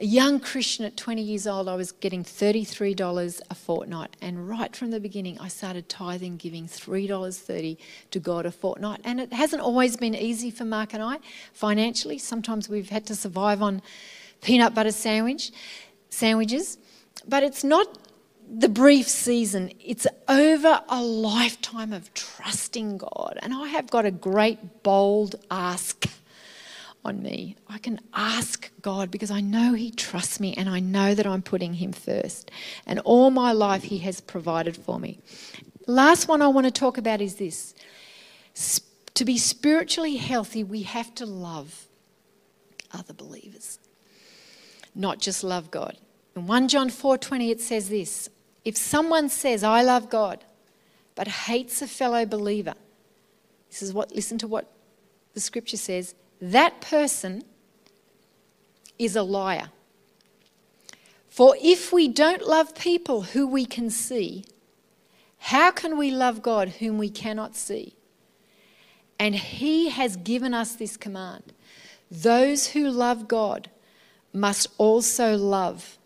a 0.00 0.04
young 0.04 0.40
Christian 0.40 0.86
at 0.86 0.96
20 0.96 1.20
years 1.20 1.46
old, 1.46 1.68
I 1.68 1.74
was 1.74 1.92
getting 1.92 2.24
$33 2.24 3.40
a 3.50 3.54
fortnight. 3.54 4.16
And 4.22 4.48
right 4.48 4.74
from 4.74 4.90
the 4.90 5.00
beginning, 5.00 5.38
I 5.38 5.48
started 5.48 5.90
tithing, 5.90 6.38
giving 6.38 6.66
$3.30 6.66 7.76
to 8.10 8.18
God 8.18 8.46
a 8.46 8.50
fortnight. 8.50 9.00
And 9.04 9.20
it 9.20 9.32
hasn't 9.32 9.60
always 9.60 9.98
been 9.98 10.14
easy 10.14 10.50
for 10.50 10.64
Mark 10.64 10.94
and 10.94 11.02
I 11.02 11.18
financially. 11.52 12.16
Sometimes 12.16 12.68
we've 12.68 12.88
had 12.88 13.04
to 13.06 13.14
survive 13.14 13.60
on 13.60 13.82
peanut 14.40 14.74
butter 14.74 14.92
sandwich, 14.92 15.52
sandwiches. 16.08 16.78
But 17.28 17.42
it's 17.42 17.62
not 17.62 17.98
the 18.52 18.70
brief 18.70 19.06
season, 19.06 19.70
it's 19.78 20.06
over 20.28 20.82
a 20.88 21.02
lifetime 21.02 21.92
of 21.92 22.12
trusting 22.14 22.98
God. 22.98 23.38
And 23.42 23.54
I 23.54 23.68
have 23.68 23.90
got 23.90 24.06
a 24.06 24.10
great, 24.10 24.82
bold 24.82 25.36
ask 25.50 26.06
on 27.04 27.22
me. 27.22 27.56
I 27.68 27.78
can 27.78 28.00
ask 28.12 28.70
God 28.82 29.10
because 29.10 29.30
I 29.30 29.40
know 29.40 29.74
He 29.74 29.90
trusts 29.90 30.40
me 30.40 30.54
and 30.54 30.68
I 30.68 30.80
know 30.80 31.14
that 31.14 31.26
I'm 31.26 31.42
putting 31.42 31.74
Him 31.74 31.92
first. 31.92 32.50
And 32.86 32.98
all 33.00 33.30
my 33.30 33.52
life, 33.52 33.84
He 33.84 33.98
has 33.98 34.20
provided 34.20 34.76
for 34.76 34.98
me. 34.98 35.18
Last 35.86 36.28
one 36.28 36.42
I 36.42 36.48
want 36.48 36.66
to 36.66 36.70
talk 36.70 36.98
about 36.98 37.20
is 37.20 37.36
this 37.36 37.74
to 39.14 39.24
be 39.24 39.38
spiritually 39.38 40.16
healthy, 40.16 40.64
we 40.64 40.82
have 40.82 41.14
to 41.16 41.26
love 41.26 41.86
other 42.92 43.12
believers, 43.12 43.78
not 44.94 45.20
just 45.20 45.44
love 45.44 45.70
God. 45.70 45.96
In 46.36 46.46
1 46.46 46.68
John 46.68 46.90
4:20 46.90 47.50
it 47.50 47.60
says 47.60 47.88
this, 47.88 48.28
if 48.64 48.76
someone 48.76 49.28
says 49.28 49.64
I 49.64 49.82
love 49.82 50.10
God 50.10 50.44
but 51.14 51.28
hates 51.28 51.82
a 51.82 51.86
fellow 51.86 52.24
believer, 52.24 52.74
this 53.68 53.82
is 53.82 53.92
what 53.92 54.14
listen 54.14 54.38
to 54.38 54.48
what 54.48 54.70
the 55.34 55.40
scripture 55.40 55.76
says, 55.76 56.14
that 56.40 56.80
person 56.80 57.44
is 58.98 59.16
a 59.16 59.22
liar. 59.22 59.70
For 61.28 61.56
if 61.60 61.92
we 61.92 62.08
don't 62.08 62.46
love 62.46 62.74
people 62.74 63.22
who 63.22 63.46
we 63.46 63.64
can 63.64 63.88
see, 63.90 64.44
how 65.38 65.70
can 65.70 65.96
we 65.96 66.10
love 66.10 66.42
God 66.42 66.68
whom 66.68 66.98
we 66.98 67.08
cannot 67.08 67.56
see? 67.56 67.94
And 69.18 69.34
He 69.34 69.88
has 69.90 70.16
given 70.16 70.54
us 70.54 70.74
this 70.74 70.96
command 70.96 71.52
those 72.10 72.68
who 72.68 72.90
love 72.90 73.28
God 73.28 73.70
must 74.32 74.66
also 74.78 75.36
love 75.36 75.96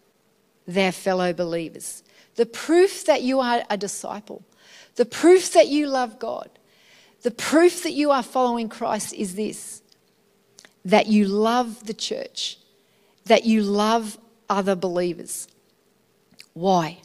their 0.67 0.93
fellow 0.93 1.33
believers. 1.33 2.03
The 2.35 2.47
proof 2.47 3.07
that 3.07 3.23
you 3.23 3.41
are 3.41 3.65
a 3.71 3.77
disciple, 3.77 4.43
the 4.97 5.07
proof 5.07 5.53
that 5.55 5.69
you 5.69 5.87
love 5.87 6.19
God, 6.19 6.51
the 7.23 7.31
proof 7.31 7.83
that 7.85 7.93
you 7.93 8.11
are 8.11 8.23
following 8.23 8.69
Christ 8.69 9.15
is 9.15 9.35
this 9.35 9.83
that 10.85 11.07
you 11.07 11.27
love 11.27 11.87
the 11.87 11.95
church, 11.95 12.59
that 13.25 13.45
you 13.45 13.63
love 13.63 14.19
other 14.49 14.75
believers. 14.77 15.49
Why? 16.53 16.99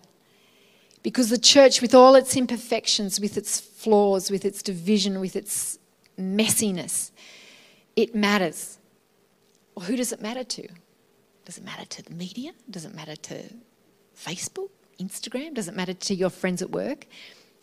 Because 1.01 1.29
the 1.29 1.37
church, 1.37 1.81
with 1.81 1.95
all 1.95 2.15
its 2.15 2.35
imperfections, 2.35 3.19
with 3.19 3.37
its 3.37 3.59
flaws, 3.59 4.29
with 4.29 4.43
its 4.43 4.61
division, 4.61 5.19
with 5.19 5.35
its 5.35 5.79
messiness, 6.19 7.11
it 7.95 8.13
matters. 8.13 8.79
Well, 9.75 9.85
who 9.85 9.95
does 9.95 10.11
it 10.11 10.21
matter 10.21 10.43
to? 10.43 10.67
Does 11.45 11.57
it 11.57 11.63
matter 11.63 11.85
to 11.85 12.03
the 12.03 12.13
media? 12.13 12.51
Does 12.69 12.85
it 12.85 12.93
matter 12.93 13.15
to 13.15 13.43
Facebook, 14.15 14.69
Instagram? 14.99 15.53
Does 15.53 15.67
it 15.67 15.75
matter 15.75 15.93
to 15.93 16.13
your 16.13 16.29
friends 16.29 16.61
at 16.61 16.69
work? 16.69 17.07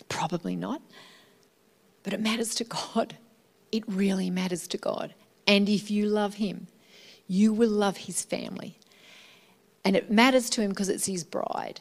Probably 0.09 0.57
not. 0.57 0.81
But 2.03 2.15
it 2.15 2.21
matters 2.21 2.55
to 2.57 2.65
God. 2.65 3.17
It 3.71 3.85
really 3.87 4.31
matters 4.31 4.67
to 4.69 4.79
God. 4.79 5.15
And 5.47 5.69
if 5.69 5.91
you 5.91 6.07
love 6.07 6.35
him, 6.35 6.67
you 7.29 7.53
will 7.53 7.71
love 7.71 7.97
his 7.97 8.23
family. 8.23 8.79
And 9.85 9.97
it 9.97 10.11
matters 10.11 10.51
to 10.51 10.61
him 10.61 10.71
because 10.71 10.89
it's 10.89 11.07
his 11.07 11.25
bride. 11.25 11.81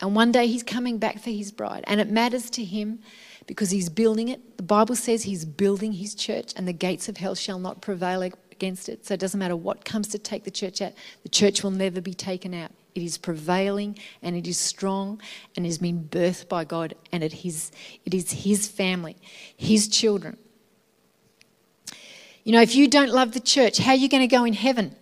And 0.00 0.14
one 0.14 0.30
day 0.30 0.46
he's 0.46 0.62
coming 0.62 0.98
back 0.98 1.18
for 1.18 1.30
his 1.30 1.52
bride. 1.52 1.84
And 1.86 2.00
it 2.00 2.10
matters 2.10 2.50
to 2.50 2.64
him 2.64 3.00
because 3.46 3.70
he's 3.70 3.88
building 3.88 4.28
it. 4.28 4.56
The 4.56 4.62
Bible 4.62 4.96
says 4.96 5.22
he's 5.22 5.44
building 5.44 5.92
his 5.92 6.14
church, 6.14 6.52
and 6.56 6.66
the 6.66 6.72
gates 6.72 7.08
of 7.08 7.16
hell 7.16 7.34
shall 7.34 7.58
not 7.58 7.80
prevail 7.80 8.22
against 8.22 8.88
it. 8.88 9.06
So 9.06 9.14
it 9.14 9.20
doesn't 9.20 9.38
matter 9.38 9.56
what 9.56 9.84
comes 9.84 10.08
to 10.08 10.18
take 10.18 10.44
the 10.44 10.50
church 10.50 10.82
out, 10.82 10.92
the 11.22 11.28
church 11.28 11.62
will 11.62 11.70
never 11.70 12.00
be 12.00 12.14
taken 12.14 12.54
out. 12.54 12.72
It 12.94 13.02
is 13.02 13.18
prevailing 13.18 13.98
and 14.22 14.34
it 14.34 14.46
is 14.46 14.56
strong 14.56 15.20
and 15.54 15.66
has 15.66 15.76
been 15.76 16.08
birthed 16.10 16.48
by 16.48 16.64
God, 16.64 16.94
and 17.12 17.22
it 17.22 17.44
is, 17.44 17.70
it 18.04 18.14
is 18.14 18.32
his 18.32 18.68
family, 18.68 19.16
his 19.56 19.88
children. 19.88 20.38
You 22.46 22.52
know, 22.52 22.60
if 22.60 22.76
you 22.76 22.86
don't 22.86 23.10
love 23.10 23.32
the 23.32 23.40
church, 23.40 23.78
how 23.78 23.90
are 23.90 23.96
you 23.96 24.08
going 24.08 24.20
to 24.20 24.28
go 24.28 24.44
in 24.44 24.52
heaven? 24.52 24.94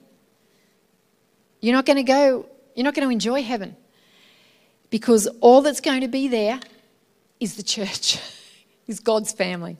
You're 1.61 1.74
not 1.74 1.85
going 1.85 1.98
to 1.98 2.02
go, 2.02 2.46
you're 2.74 2.85
not 2.85 2.94
going 2.94 3.07
to 3.07 3.12
enjoy 3.12 3.42
heaven 3.42 3.76
because 4.88 5.26
all 5.42 5.61
that's 5.61 5.83
going 5.83 6.00
to 6.00 6.09
be 6.09 6.26
there 6.26 6.59
is 7.40 7.57
the 7.57 7.62
church, 7.62 8.18
is 8.87 8.98
God's 8.98 9.30
family. 9.30 9.76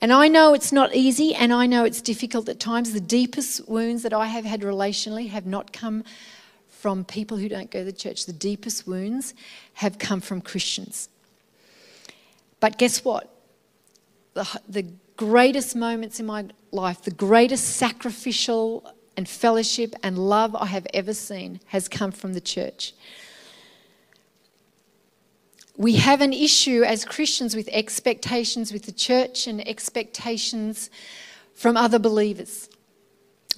And 0.00 0.14
I 0.14 0.28
know 0.28 0.54
it's 0.54 0.72
not 0.72 0.94
easy 0.94 1.34
and 1.34 1.52
I 1.52 1.66
know 1.66 1.84
it's 1.84 2.00
difficult 2.00 2.48
at 2.48 2.58
times. 2.58 2.94
The 2.94 3.00
deepest 3.00 3.68
wounds 3.68 4.02
that 4.02 4.14
I 4.14 4.24
have 4.24 4.46
had 4.46 4.62
relationally 4.62 5.28
have 5.28 5.44
not 5.44 5.74
come 5.74 6.04
from 6.70 7.04
people 7.04 7.36
who 7.36 7.50
don't 7.50 7.70
go 7.70 7.80
to 7.80 7.84
the 7.84 7.92
church. 7.92 8.24
The 8.24 8.32
deepest 8.32 8.86
wounds 8.86 9.34
have 9.74 9.98
come 9.98 10.22
from 10.22 10.40
Christians. 10.40 11.10
But 12.60 12.78
guess 12.78 13.04
what? 13.04 13.28
The, 14.32 14.48
the 14.66 14.86
greatest 15.16 15.76
moments 15.76 16.20
in 16.20 16.26
my 16.26 16.46
life, 16.70 17.02
the 17.02 17.10
greatest 17.10 17.76
sacrificial 17.76 18.94
and 19.16 19.28
fellowship 19.28 19.94
and 20.02 20.18
love 20.18 20.54
I 20.54 20.66
have 20.66 20.86
ever 20.94 21.14
seen 21.14 21.60
has 21.66 21.88
come 21.88 22.12
from 22.12 22.32
the 22.32 22.40
church. 22.40 22.94
We 25.76 25.94
have 25.96 26.20
an 26.20 26.32
issue 26.32 26.82
as 26.82 27.04
Christians 27.04 27.56
with 27.56 27.68
expectations 27.72 28.72
with 28.72 28.84
the 28.84 28.92
church 28.92 29.46
and 29.46 29.66
expectations 29.66 30.90
from 31.54 31.76
other 31.76 31.98
believers. 31.98 32.68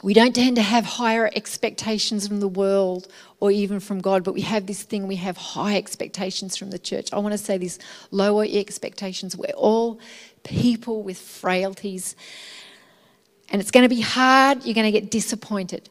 We 0.04 0.12
don't 0.12 0.34
tend 0.34 0.56
to 0.56 0.62
have 0.62 0.84
higher 0.84 1.30
expectations 1.34 2.28
from 2.28 2.40
the 2.40 2.46
world 2.46 3.08
or 3.40 3.50
even 3.50 3.80
from 3.80 4.02
God, 4.02 4.22
but 4.22 4.34
we 4.34 4.42
have 4.42 4.66
this 4.66 4.82
thing, 4.82 5.06
we 5.06 5.16
have 5.16 5.38
high 5.38 5.78
expectations 5.78 6.58
from 6.58 6.68
the 6.68 6.78
church. 6.78 7.10
I 7.10 7.18
want 7.20 7.32
to 7.32 7.38
say 7.38 7.56
this 7.56 7.78
lower 8.10 8.44
expectations. 8.44 9.34
We're 9.34 9.54
all 9.56 9.98
people 10.42 11.02
with 11.02 11.16
frailties, 11.16 12.16
and 13.48 13.62
it's 13.62 13.70
going 13.70 13.84
to 13.84 13.88
be 13.88 14.02
hard. 14.02 14.66
You're 14.66 14.74
going 14.74 14.92
to 14.92 15.00
get 15.00 15.10
disappointed. 15.10 15.88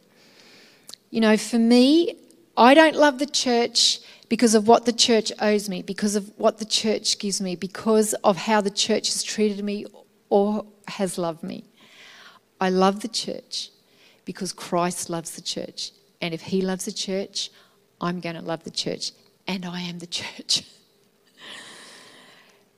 You 1.09 1.21
know, 1.21 1.35
for 1.35 1.57
me, 1.57 2.15
I 2.55 2.75
don't 2.75 2.95
love 2.95 3.17
the 3.17 3.25
church 3.25 3.99
because 4.29 4.53
of 4.53 4.67
what 4.67 4.85
the 4.85 4.93
church 4.93 5.31
owes 5.41 5.67
me, 5.67 5.81
because 5.81 6.15
of 6.15 6.31
what 6.37 6.59
the 6.59 6.65
church 6.65 7.17
gives 7.17 7.41
me, 7.41 7.55
because 7.55 8.13
of 8.23 8.37
how 8.37 8.61
the 8.61 8.69
church 8.69 9.11
has 9.11 9.23
treated 9.23 9.65
me 9.65 9.87
or 10.29 10.67
has 10.87 11.17
loved 11.17 11.41
me. 11.41 11.63
I 12.61 12.69
love 12.69 13.01
the 13.01 13.07
church 13.07 13.71
because 14.25 14.51
Christ 14.51 15.09
loves 15.09 15.31
the 15.31 15.41
church. 15.41 15.91
And 16.21 16.33
if 16.33 16.41
he 16.41 16.61
loves 16.61 16.85
the 16.85 16.91
church, 16.91 17.49
I'm 17.99 18.19
going 18.19 18.35
to 18.35 18.41
love 18.41 18.63
the 18.63 18.71
church. 18.71 19.11
And 19.47 19.65
I 19.65 19.81
am 19.81 19.99
the 19.99 20.07
church. 20.19 20.63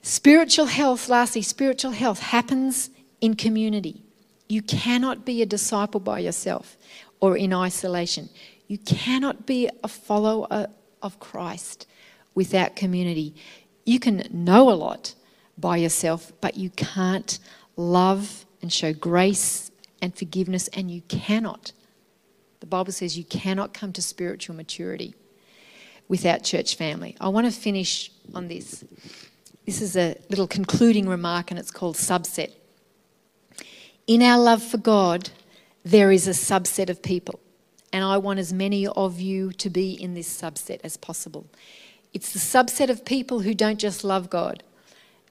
spiritual 0.01 0.65
health, 0.67 1.09
lastly, 1.09 1.41
spiritual 1.41 1.91
health 1.91 2.19
happens 2.19 2.89
in 3.21 3.35
community. 3.35 4.01
You 4.47 4.61
cannot 4.61 5.25
be 5.25 5.41
a 5.41 5.45
disciple 5.45 5.99
by 5.99 6.19
yourself 6.19 6.77
or 7.19 7.37
in 7.37 7.53
isolation. 7.53 8.29
You 8.67 8.77
cannot 8.77 9.45
be 9.45 9.69
a 9.83 9.87
follower 9.87 10.67
of 11.01 11.19
Christ 11.19 11.87
without 12.33 12.75
community. 12.75 13.35
You 13.85 13.99
can 13.99 14.27
know 14.31 14.69
a 14.69 14.73
lot 14.73 15.15
by 15.57 15.77
yourself, 15.77 16.31
but 16.41 16.57
you 16.57 16.69
can't 16.71 17.39
love 17.77 18.45
and 18.61 18.71
show 18.71 18.93
grace 18.93 19.71
and 20.05 20.15
forgiveness, 20.15 20.69
and 20.69 20.89
you 20.89 21.01
cannot. 21.07 21.71
The 22.59 22.67
Bible 22.67 22.93
says 22.93 23.17
you 23.17 23.23
cannot 23.25 23.73
come 23.73 23.91
to 23.93 24.01
spiritual 24.01 24.55
maturity 24.55 25.15
without 26.07 26.43
church 26.43 26.75
family. 26.75 27.17
I 27.19 27.27
want 27.29 27.47
to 27.47 27.51
finish 27.51 28.11
on 28.33 28.47
this. 28.47 28.85
This 29.65 29.81
is 29.81 29.97
a 29.97 30.15
little 30.29 30.47
concluding 30.47 31.09
remark, 31.09 31.49
and 31.49 31.59
it's 31.59 31.71
called 31.71 31.95
subset. 31.95 32.51
In 34.05 34.21
our 34.21 34.39
love 34.39 34.61
for 34.61 34.77
God, 34.77 35.31
there 35.83 36.11
is 36.11 36.27
a 36.27 36.31
subset 36.31 36.89
of 36.89 37.01
people, 37.01 37.39
and 37.91 38.03
I 38.03 38.17
want 38.17 38.37
as 38.37 38.53
many 38.53 38.85
of 38.85 39.19
you 39.19 39.51
to 39.53 39.69
be 39.71 39.91
in 39.91 40.13
this 40.13 40.29
subset 40.41 40.81
as 40.83 40.97
possible. 40.97 41.47
It's 42.13 42.31
the 42.31 42.39
subset 42.39 42.89
of 42.89 43.05
people 43.05 43.39
who 43.39 43.55
don't 43.55 43.79
just 43.79 44.03
love 44.03 44.29
God, 44.29 44.61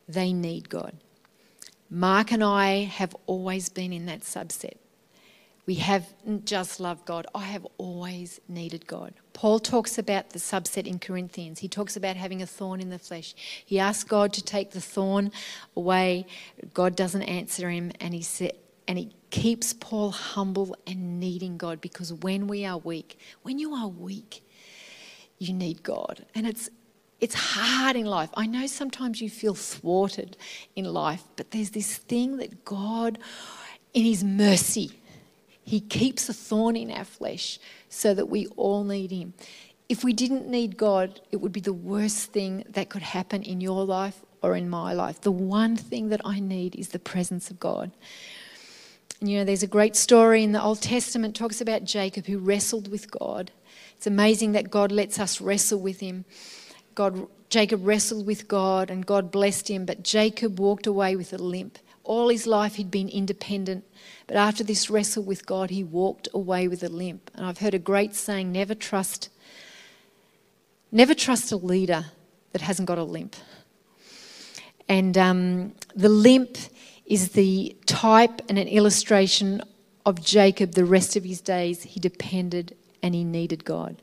they 0.08 0.32
need 0.32 0.68
God. 0.68 0.96
Mark 1.94 2.32
and 2.32 2.42
I 2.42 2.82
have 2.82 3.14
always 3.26 3.68
been 3.68 3.92
in 3.92 4.06
that 4.06 4.22
subset. 4.22 4.78
We 5.64 5.76
haven't 5.76 6.44
just 6.44 6.80
loved 6.80 7.04
God, 7.06 7.24
I 7.32 7.44
have 7.44 7.64
always 7.78 8.40
needed 8.48 8.88
God. 8.88 9.14
Paul 9.32 9.60
talks 9.60 9.96
about 9.96 10.30
the 10.30 10.40
subset 10.40 10.88
in 10.88 10.98
Corinthians. 10.98 11.60
He 11.60 11.68
talks 11.68 11.96
about 11.96 12.16
having 12.16 12.42
a 12.42 12.46
thorn 12.46 12.80
in 12.80 12.90
the 12.90 12.98
flesh. 12.98 13.32
He 13.64 13.78
asks 13.78 14.02
God 14.02 14.32
to 14.32 14.42
take 14.42 14.72
the 14.72 14.80
thorn 14.80 15.30
away. 15.76 16.26
God 16.74 16.96
doesn't 16.96 17.22
answer 17.22 17.70
him, 17.70 17.92
and 18.00 18.12
he 18.12 18.22
said, 18.22 18.54
and 18.88 18.98
he 18.98 19.14
keeps 19.30 19.72
Paul 19.72 20.10
humble 20.10 20.76
and 20.88 21.20
needing 21.20 21.56
God 21.56 21.80
because 21.80 22.12
when 22.12 22.48
we 22.48 22.66
are 22.66 22.78
weak, 22.78 23.20
when 23.42 23.60
you 23.60 23.72
are 23.72 23.86
weak, 23.86 24.42
you 25.38 25.52
need 25.54 25.84
God. 25.84 26.26
And 26.34 26.44
it's 26.44 26.70
it's 27.20 27.34
hard 27.34 27.96
in 27.96 28.06
life. 28.06 28.30
I 28.34 28.46
know 28.46 28.66
sometimes 28.66 29.20
you 29.20 29.30
feel 29.30 29.54
thwarted 29.54 30.36
in 30.76 30.84
life, 30.84 31.24
but 31.36 31.50
there's 31.50 31.70
this 31.70 31.96
thing 31.96 32.36
that 32.38 32.64
God, 32.64 33.18
in 33.92 34.04
His 34.04 34.24
mercy, 34.24 34.98
He 35.62 35.80
keeps 35.80 36.28
a 36.28 36.34
thorn 36.34 36.76
in 36.76 36.90
our 36.90 37.04
flesh 37.04 37.58
so 37.88 38.14
that 38.14 38.26
we 38.26 38.46
all 38.56 38.84
need 38.84 39.10
Him. 39.10 39.34
If 39.88 40.02
we 40.02 40.12
didn't 40.12 40.48
need 40.48 40.76
God, 40.76 41.20
it 41.30 41.36
would 41.36 41.52
be 41.52 41.60
the 41.60 41.72
worst 41.72 42.32
thing 42.32 42.64
that 42.70 42.88
could 42.88 43.02
happen 43.02 43.42
in 43.42 43.60
your 43.60 43.84
life 43.84 44.20
or 44.42 44.56
in 44.56 44.68
my 44.68 44.92
life. 44.92 45.20
The 45.20 45.32
one 45.32 45.76
thing 45.76 46.08
that 46.08 46.20
I 46.24 46.40
need 46.40 46.74
is 46.74 46.88
the 46.88 46.98
presence 46.98 47.50
of 47.50 47.60
God. 47.60 47.90
And 49.20 49.30
you 49.30 49.38
know, 49.38 49.44
there's 49.44 49.62
a 49.62 49.66
great 49.66 49.96
story 49.96 50.42
in 50.42 50.52
the 50.52 50.62
Old 50.62 50.82
Testament 50.82 51.34
talks 51.34 51.60
about 51.60 51.84
Jacob 51.84 52.26
who 52.26 52.38
wrestled 52.38 52.90
with 52.90 53.10
God. 53.10 53.50
It's 53.96 54.06
amazing 54.06 54.52
that 54.52 54.70
God 54.70 54.92
lets 54.92 55.18
us 55.18 55.40
wrestle 55.40 55.80
with 55.80 56.00
him. 56.00 56.24
God, 56.94 57.26
Jacob 57.48 57.86
wrestled 57.86 58.26
with 58.26 58.48
God 58.48 58.90
and 58.90 59.06
God 59.06 59.30
blessed 59.30 59.68
him, 59.68 59.84
but 59.84 60.02
Jacob 60.02 60.58
walked 60.58 60.86
away 60.86 61.16
with 61.16 61.32
a 61.32 61.38
limp. 61.38 61.78
All 62.02 62.28
his 62.28 62.46
life 62.46 62.74
he'd 62.74 62.90
been 62.90 63.08
independent, 63.08 63.84
but 64.26 64.36
after 64.36 64.62
this 64.62 64.90
wrestle 64.90 65.22
with 65.22 65.46
God, 65.46 65.70
he 65.70 65.82
walked 65.82 66.28
away 66.34 66.68
with 66.68 66.82
a 66.82 66.88
limp. 66.88 67.30
And 67.34 67.46
I've 67.46 67.58
heard 67.58 67.74
a 67.74 67.78
great 67.78 68.14
saying 68.14 68.52
never 68.52 68.74
trust 68.74 69.30
never 70.94 71.12
trust 71.12 71.50
a 71.50 71.56
leader 71.56 72.06
that 72.52 72.62
hasn't 72.62 72.86
got 72.86 72.98
a 72.98 73.04
limp. 73.04 73.34
And 74.88 75.18
um, 75.18 75.74
the 75.96 76.08
limp 76.08 76.56
is 77.04 77.30
the 77.30 77.76
type 77.84 78.40
and 78.48 78.58
an 78.58 78.68
illustration 78.68 79.60
of 80.06 80.22
Jacob 80.22 80.72
the 80.72 80.84
rest 80.84 81.16
of 81.16 81.24
his 81.24 81.40
days. 81.40 81.82
He 81.82 82.00
depended 82.00 82.76
and 83.02 83.14
he 83.14 83.24
needed 83.24 83.64
God. 83.64 84.00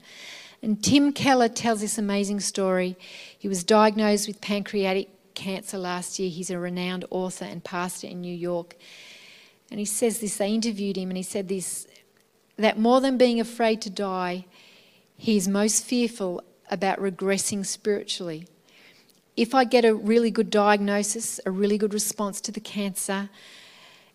And 0.62 0.84
Tim 0.84 1.12
Keller 1.12 1.50
tells 1.50 1.82
this 1.82 1.98
amazing 1.98 2.40
story. 2.40 2.96
He 3.38 3.48
was 3.48 3.64
diagnosed 3.64 4.28
with 4.28 4.42
pancreatic 4.42 5.10
cancer 5.34 5.78
last 5.78 6.20
year. 6.20 6.30
He's 6.30 6.52
a 6.52 6.60
renowned 6.60 7.06
author 7.10 7.46
and 7.46 7.64
pastor 7.64 8.08
in 8.08 8.22
New 8.22 8.36
York. 8.36 8.76
And 9.72 9.80
he 9.80 9.86
says 9.86 10.20
this 10.20 10.38
they 10.38 10.54
interviewed 10.54 10.98
him, 10.98 11.10
and 11.10 11.18
he 11.18 11.24
said 11.24 11.48
this 11.48 11.88
that 12.58 12.78
more 12.78 13.02
than 13.02 13.18
being 13.18 13.40
afraid 13.40 13.82
to 13.82 13.90
die, 13.90 14.46
he 15.18 15.36
is 15.38 15.48
most 15.48 15.84
fearful 15.84 16.44
about 16.70 17.00
regressing 17.00 17.66
spiritually. 17.66 18.48
If 19.36 19.56
I 19.56 19.64
get 19.64 19.86
a 19.86 19.96
really 19.96 20.30
good 20.30 20.50
diagnosis, 20.50 21.40
a 21.46 21.52
really 21.52 21.78
good 21.78 21.94
response 21.94 22.40
to 22.42 22.52
the 22.52 22.60
cancer, 22.60 23.30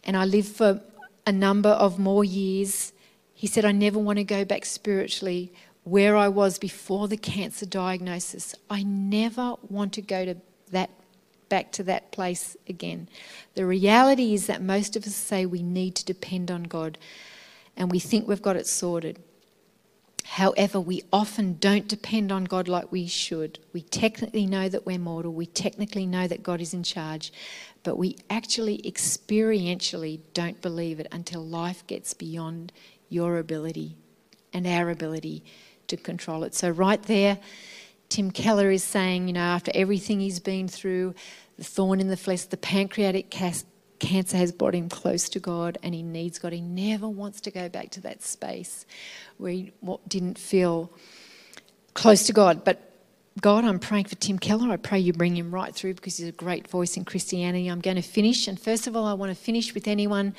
and 0.04 0.16
I 0.16 0.24
live 0.24 0.46
for 0.46 0.80
a 1.26 1.32
number 1.32 1.70
of 1.70 1.98
more 1.98 2.24
years, 2.24 2.92
he 3.34 3.46
said, 3.46 3.64
I 3.64 3.72
never 3.72 3.98
want 3.98 4.18
to 4.18 4.24
go 4.24 4.44
back 4.44 4.64
spiritually 4.64 5.52
where 5.86 6.16
I 6.16 6.26
was 6.26 6.58
before 6.58 7.06
the 7.06 7.16
cancer 7.16 7.64
diagnosis. 7.64 8.56
I 8.68 8.82
never 8.82 9.54
want 9.68 9.92
to 9.92 10.02
go 10.02 10.24
to 10.24 10.36
that 10.72 10.90
back 11.48 11.70
to 11.70 11.84
that 11.84 12.10
place 12.10 12.56
again. 12.68 13.08
The 13.54 13.64
reality 13.64 14.34
is 14.34 14.48
that 14.48 14.60
most 14.60 14.96
of 14.96 15.06
us 15.06 15.14
say 15.14 15.46
we 15.46 15.62
need 15.62 15.94
to 15.94 16.04
depend 16.04 16.50
on 16.50 16.64
God 16.64 16.98
and 17.76 17.88
we 17.88 18.00
think 18.00 18.26
we've 18.26 18.42
got 18.42 18.56
it 18.56 18.66
sorted. 18.66 19.22
However, 20.24 20.80
we 20.80 21.04
often 21.12 21.56
don't 21.60 21.86
depend 21.86 22.32
on 22.32 22.46
God 22.46 22.66
like 22.66 22.90
we 22.90 23.06
should. 23.06 23.60
We 23.72 23.82
technically 23.82 24.44
know 24.44 24.68
that 24.68 24.86
we're 24.86 24.98
mortal, 24.98 25.32
we 25.32 25.46
technically 25.46 26.04
know 26.04 26.26
that 26.26 26.42
God 26.42 26.60
is 26.60 26.74
in 26.74 26.82
charge, 26.82 27.32
but 27.84 27.96
we 27.96 28.16
actually 28.28 28.78
experientially 28.78 30.18
don't 30.34 30.60
believe 30.60 30.98
it 30.98 31.06
until 31.12 31.46
life 31.46 31.86
gets 31.86 32.12
beyond 32.12 32.72
your 33.08 33.38
ability 33.38 33.94
and 34.52 34.66
our 34.66 34.90
ability 34.90 35.44
to 35.88 35.96
control 35.96 36.44
it. 36.44 36.54
So, 36.54 36.70
right 36.70 37.02
there, 37.02 37.38
Tim 38.08 38.30
Keller 38.30 38.70
is 38.70 38.84
saying, 38.84 39.26
you 39.26 39.32
know, 39.32 39.40
after 39.40 39.72
everything 39.74 40.20
he's 40.20 40.40
been 40.40 40.68
through, 40.68 41.14
the 41.56 41.64
thorn 41.64 42.00
in 42.00 42.08
the 42.08 42.16
flesh, 42.16 42.42
the 42.44 42.56
pancreatic 42.56 43.30
cancer 43.30 44.36
has 44.36 44.52
brought 44.52 44.74
him 44.74 44.88
close 44.88 45.28
to 45.30 45.40
God 45.40 45.78
and 45.82 45.94
he 45.94 46.02
needs 46.02 46.38
God. 46.38 46.52
He 46.52 46.60
never 46.60 47.08
wants 47.08 47.40
to 47.42 47.50
go 47.50 47.68
back 47.68 47.90
to 47.92 48.00
that 48.02 48.22
space 48.22 48.86
where 49.38 49.52
he 49.52 49.72
didn't 50.06 50.38
feel 50.38 50.92
close 51.94 52.26
to 52.26 52.32
God. 52.32 52.64
But 52.64 52.82
God, 53.40 53.64
I'm 53.64 53.78
praying 53.78 54.04
for 54.04 54.14
Tim 54.14 54.38
Keller. 54.38 54.70
I 54.70 54.76
pray 54.76 54.98
you 54.98 55.12
bring 55.12 55.36
him 55.36 55.54
right 55.54 55.74
through 55.74 55.94
because 55.94 56.16
he's 56.18 56.28
a 56.28 56.32
great 56.32 56.68
voice 56.68 56.96
in 56.96 57.04
Christianity. 57.04 57.68
I'm 57.68 57.80
going 57.80 57.96
to 57.96 58.02
finish. 58.02 58.48
And 58.48 58.60
first 58.60 58.86
of 58.86 58.96
all, 58.96 59.04
I 59.04 59.14
want 59.14 59.30
to 59.30 59.36
finish 59.36 59.74
with 59.74 59.88
anyone 59.88 60.34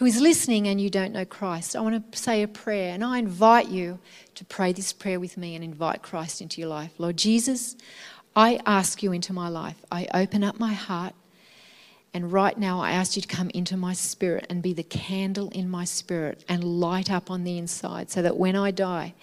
who 0.00 0.06
is 0.06 0.20
listening 0.20 0.66
and 0.66 0.80
you 0.80 0.90
don't 0.90 1.12
know 1.12 1.26
Christ, 1.26 1.76
I 1.76 1.80
want 1.82 2.12
to 2.12 2.18
say 2.18 2.42
a 2.42 2.48
prayer 2.48 2.94
and 2.94 3.04
I 3.04 3.18
invite 3.18 3.68
you 3.68 4.00
to 4.34 4.44
pray 4.46 4.72
this 4.72 4.92
prayer 4.92 5.20
with 5.20 5.36
me 5.36 5.54
and 5.54 5.62
invite 5.62 6.02
Christ 6.02 6.40
into 6.40 6.60
your 6.60 6.70
life. 6.70 6.92
Lord 6.98 7.18
Jesus, 7.18 7.76
I 8.34 8.60
ask 8.66 9.02
you 9.02 9.12
into 9.12 9.32
my 9.32 9.48
life. 9.48 9.76
I 9.92 10.08
open 10.14 10.42
up 10.42 10.58
my 10.58 10.72
heart 10.72 11.14
And 12.12 12.32
right 12.32 12.58
now, 12.58 12.80
I 12.80 12.90
ask 12.92 13.14
you 13.14 13.22
to 13.22 13.28
come 13.28 13.50
into 13.50 13.76
my 13.76 13.92
spirit 13.92 14.46
and 14.50 14.62
be 14.62 14.72
the 14.72 14.82
candle 14.82 15.48
in 15.50 15.70
my 15.70 15.84
spirit 15.84 16.44
and 16.48 16.64
light 16.64 17.10
up 17.10 17.30
on 17.30 17.44
the 17.44 17.56
inside 17.56 18.10
so 18.10 18.20
that 18.22 18.36
when 18.36 18.56
I 18.56 18.72
die, 18.72 19.14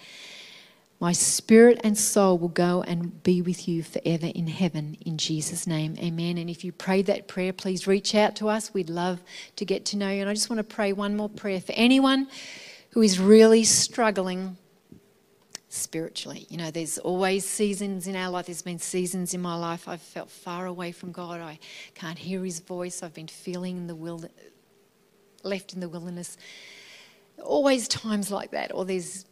my 1.00 1.12
spirit 1.12 1.80
and 1.84 1.96
soul 1.96 2.38
will 2.38 2.48
go 2.48 2.82
and 2.82 3.22
be 3.22 3.40
with 3.40 3.68
you 3.68 3.84
forever 3.84 4.26
in 4.26 4.48
heaven 4.48 4.96
in 5.06 5.16
Jesus' 5.16 5.66
name. 5.66 5.94
Amen. 5.98 6.38
And 6.38 6.50
if 6.50 6.64
you 6.64 6.72
prayed 6.72 7.06
that 7.06 7.28
prayer, 7.28 7.52
please 7.52 7.86
reach 7.86 8.14
out 8.16 8.34
to 8.36 8.48
us. 8.48 8.74
We'd 8.74 8.90
love 8.90 9.20
to 9.56 9.64
get 9.64 9.84
to 9.86 9.96
know 9.96 10.10
you. 10.10 10.20
And 10.20 10.28
I 10.28 10.34
just 10.34 10.50
want 10.50 10.58
to 10.58 10.64
pray 10.64 10.92
one 10.92 11.16
more 11.16 11.28
prayer 11.28 11.60
for 11.60 11.72
anyone 11.72 12.26
who 12.90 13.02
is 13.02 13.20
really 13.20 13.62
struggling 13.62 14.56
spiritually. 15.68 16.46
You 16.48 16.56
know, 16.56 16.72
there's 16.72 16.98
always 16.98 17.48
seasons 17.48 18.08
in 18.08 18.16
our 18.16 18.30
life. 18.30 18.46
There's 18.46 18.62
been 18.62 18.80
seasons 18.80 19.34
in 19.34 19.40
my 19.40 19.54
life 19.54 19.86
I've 19.86 20.02
felt 20.02 20.30
far 20.30 20.66
away 20.66 20.90
from 20.90 21.12
God. 21.12 21.40
I 21.40 21.60
can't 21.94 22.18
hear 22.18 22.44
His 22.44 22.58
voice. 22.58 23.04
I've 23.04 23.14
been 23.14 23.28
feeling 23.28 23.86
the 23.86 23.94
wild, 23.94 24.28
left 25.44 25.74
in 25.74 25.80
the 25.80 25.88
wilderness. 25.88 26.36
Always 27.40 27.86
times 27.86 28.32
like 28.32 28.50
that, 28.50 28.74
or 28.74 28.84
there's 28.84 29.26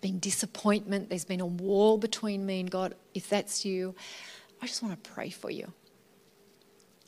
been 0.00 0.18
disappointment. 0.18 1.08
There's 1.08 1.24
been 1.24 1.40
a 1.40 1.46
wall 1.46 1.98
between 1.98 2.46
me 2.46 2.60
and 2.60 2.70
God. 2.70 2.94
If 3.14 3.28
that's 3.28 3.64
you, 3.64 3.94
I 4.62 4.66
just 4.66 4.82
want 4.82 5.02
to 5.02 5.10
pray 5.10 5.30
for 5.30 5.50
you. 5.50 5.72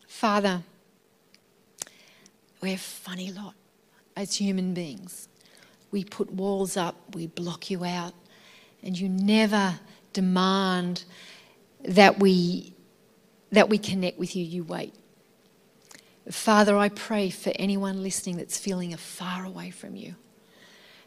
Father, 0.07 0.63
we're 2.61 2.75
a 2.75 2.79
funny 2.79 3.33
lot 3.33 3.55
as 4.17 4.37
human 4.37 4.75
beings. 4.75 5.29
We 5.91 6.05
put 6.05 6.33
walls 6.33 6.77
up, 6.77 7.15
we 7.15 7.27
block 7.27 7.71
you 7.71 7.85
out, 7.85 8.15
and 8.83 8.99
you 8.99 9.09
never 9.09 9.79
demand 10.13 11.05
that 11.85 12.19
we 12.19 12.75
that 13.51 13.69
we 13.69 13.79
connect 13.79 14.19
with 14.19 14.37
you 14.37 14.45
you 14.45 14.63
wait 14.65 14.95
father 16.31 16.77
i 16.77 16.89
pray 16.89 17.29
for 17.29 17.53
anyone 17.57 18.03
listening 18.03 18.37
that's 18.37 18.59
feeling 18.59 18.97
far 18.97 19.45
away 19.45 19.71
from 19.71 19.97
you 19.97 20.15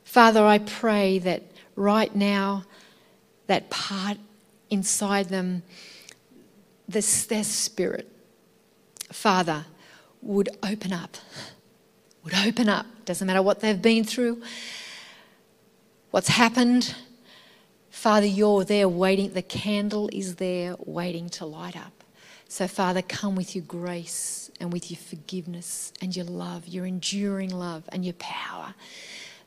father 0.06 0.46
i 0.46 0.58
pray 0.58 1.20
that 1.20 1.44
right 1.76 2.16
now 2.16 2.64
that 3.48 3.70
part 3.70 4.18
inside 4.70 5.28
them 5.28 5.62
this 6.88 7.26
their 7.26 7.44
spirit 7.44 8.10
father 9.12 9.66
would 10.22 10.48
open 10.64 10.94
up 10.94 11.18
would 12.24 12.34
open 12.48 12.70
up 12.70 12.86
doesn't 13.04 13.28
matter 13.28 13.42
what 13.42 13.60
they've 13.60 13.82
been 13.82 14.06
through 14.06 14.42
what's 16.12 16.30
happened 16.30 16.96
Father, 18.06 18.28
you're 18.28 18.64
there 18.64 18.88
waiting. 18.88 19.34
The 19.34 19.42
candle 19.42 20.12
is 20.14 20.36
there 20.36 20.76
waiting 20.86 21.28
to 21.30 21.46
light 21.48 21.76
up. 21.76 22.04
So, 22.48 22.68
Father, 22.68 23.02
come 23.02 23.36
with 23.36 23.56
your 23.56 23.64
grace 23.64 24.52
and 24.60 24.72
with 24.72 24.92
your 24.92 25.00
forgiveness 25.00 25.92
and 26.02 26.16
your 26.16 26.26
love, 26.26 26.68
your 26.68 26.86
enduring 26.86 27.50
love 27.50 27.84
and 27.90 28.06
your 28.06 28.14
power. 28.20 28.76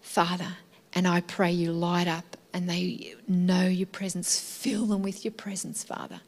Father, 0.09 0.57
and 0.95 1.07
I 1.07 1.21
pray 1.21 1.53
you 1.53 1.71
light 1.71 2.09
up 2.09 2.39
and 2.55 2.69
they 2.69 3.15
know 3.29 3.67
your 3.67 3.87
presence. 3.87 4.41
Fill 4.41 4.87
them 4.87 5.03
with 5.03 5.23
your 5.23 5.33
presence, 5.33 5.85
Father. 5.85 6.23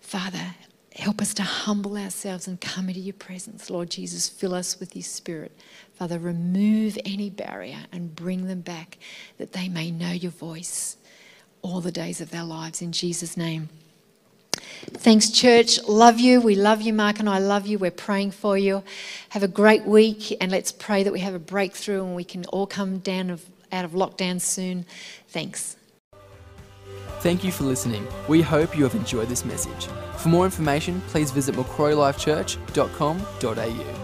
Father, 0.00 0.56
help 0.96 1.22
us 1.22 1.32
to 1.34 1.44
humble 1.44 1.96
ourselves 1.96 2.48
and 2.48 2.60
come 2.60 2.88
into 2.88 3.00
your 3.00 3.14
presence. 3.14 3.70
Lord 3.70 3.90
Jesus, 3.90 4.28
fill 4.28 4.52
us 4.52 4.80
with 4.80 4.96
your 4.96 5.04
spirit. 5.04 5.56
Father, 5.94 6.18
remove 6.18 6.98
any 7.04 7.30
barrier 7.30 7.78
and 7.92 8.16
bring 8.16 8.48
them 8.48 8.60
back 8.60 8.98
that 9.38 9.52
they 9.52 9.68
may 9.68 9.92
know 9.92 10.10
your 10.10 10.32
voice 10.32 10.96
all 11.62 11.80
the 11.80 11.92
days 11.92 12.20
of 12.20 12.32
their 12.32 12.44
lives 12.44 12.82
in 12.82 12.90
Jesus' 12.90 13.36
name. 13.36 13.68
Thanks, 14.80 15.30
church. 15.30 15.82
Love 15.86 16.18
you. 16.18 16.40
We 16.40 16.54
love 16.54 16.82
you, 16.82 16.92
Mark 16.92 17.20
and 17.20 17.28
I 17.28 17.38
love 17.38 17.66
you. 17.66 17.78
We're 17.78 17.90
praying 17.90 18.32
for 18.32 18.56
you. 18.56 18.82
Have 19.30 19.42
a 19.42 19.48
great 19.48 19.84
week, 19.84 20.36
and 20.40 20.50
let's 20.50 20.72
pray 20.72 21.02
that 21.02 21.12
we 21.12 21.20
have 21.20 21.34
a 21.34 21.38
breakthrough 21.38 22.02
and 22.02 22.16
we 22.16 22.24
can 22.24 22.44
all 22.46 22.66
come 22.66 22.98
down 22.98 23.30
of, 23.30 23.44
out 23.72 23.84
of 23.84 23.92
lockdown 23.92 24.40
soon. 24.40 24.86
Thanks. 25.28 25.76
Thank 27.20 27.44
you 27.44 27.52
for 27.52 27.64
listening. 27.64 28.06
We 28.28 28.40
hope 28.40 28.76
you 28.76 28.84
have 28.84 28.94
enjoyed 28.94 29.28
this 29.28 29.44
message. 29.44 29.88
For 30.16 30.28
more 30.28 30.46
information, 30.46 31.02
please 31.08 31.30
visit 31.30 31.54
macquarielifechurch.com.au. 31.54 33.99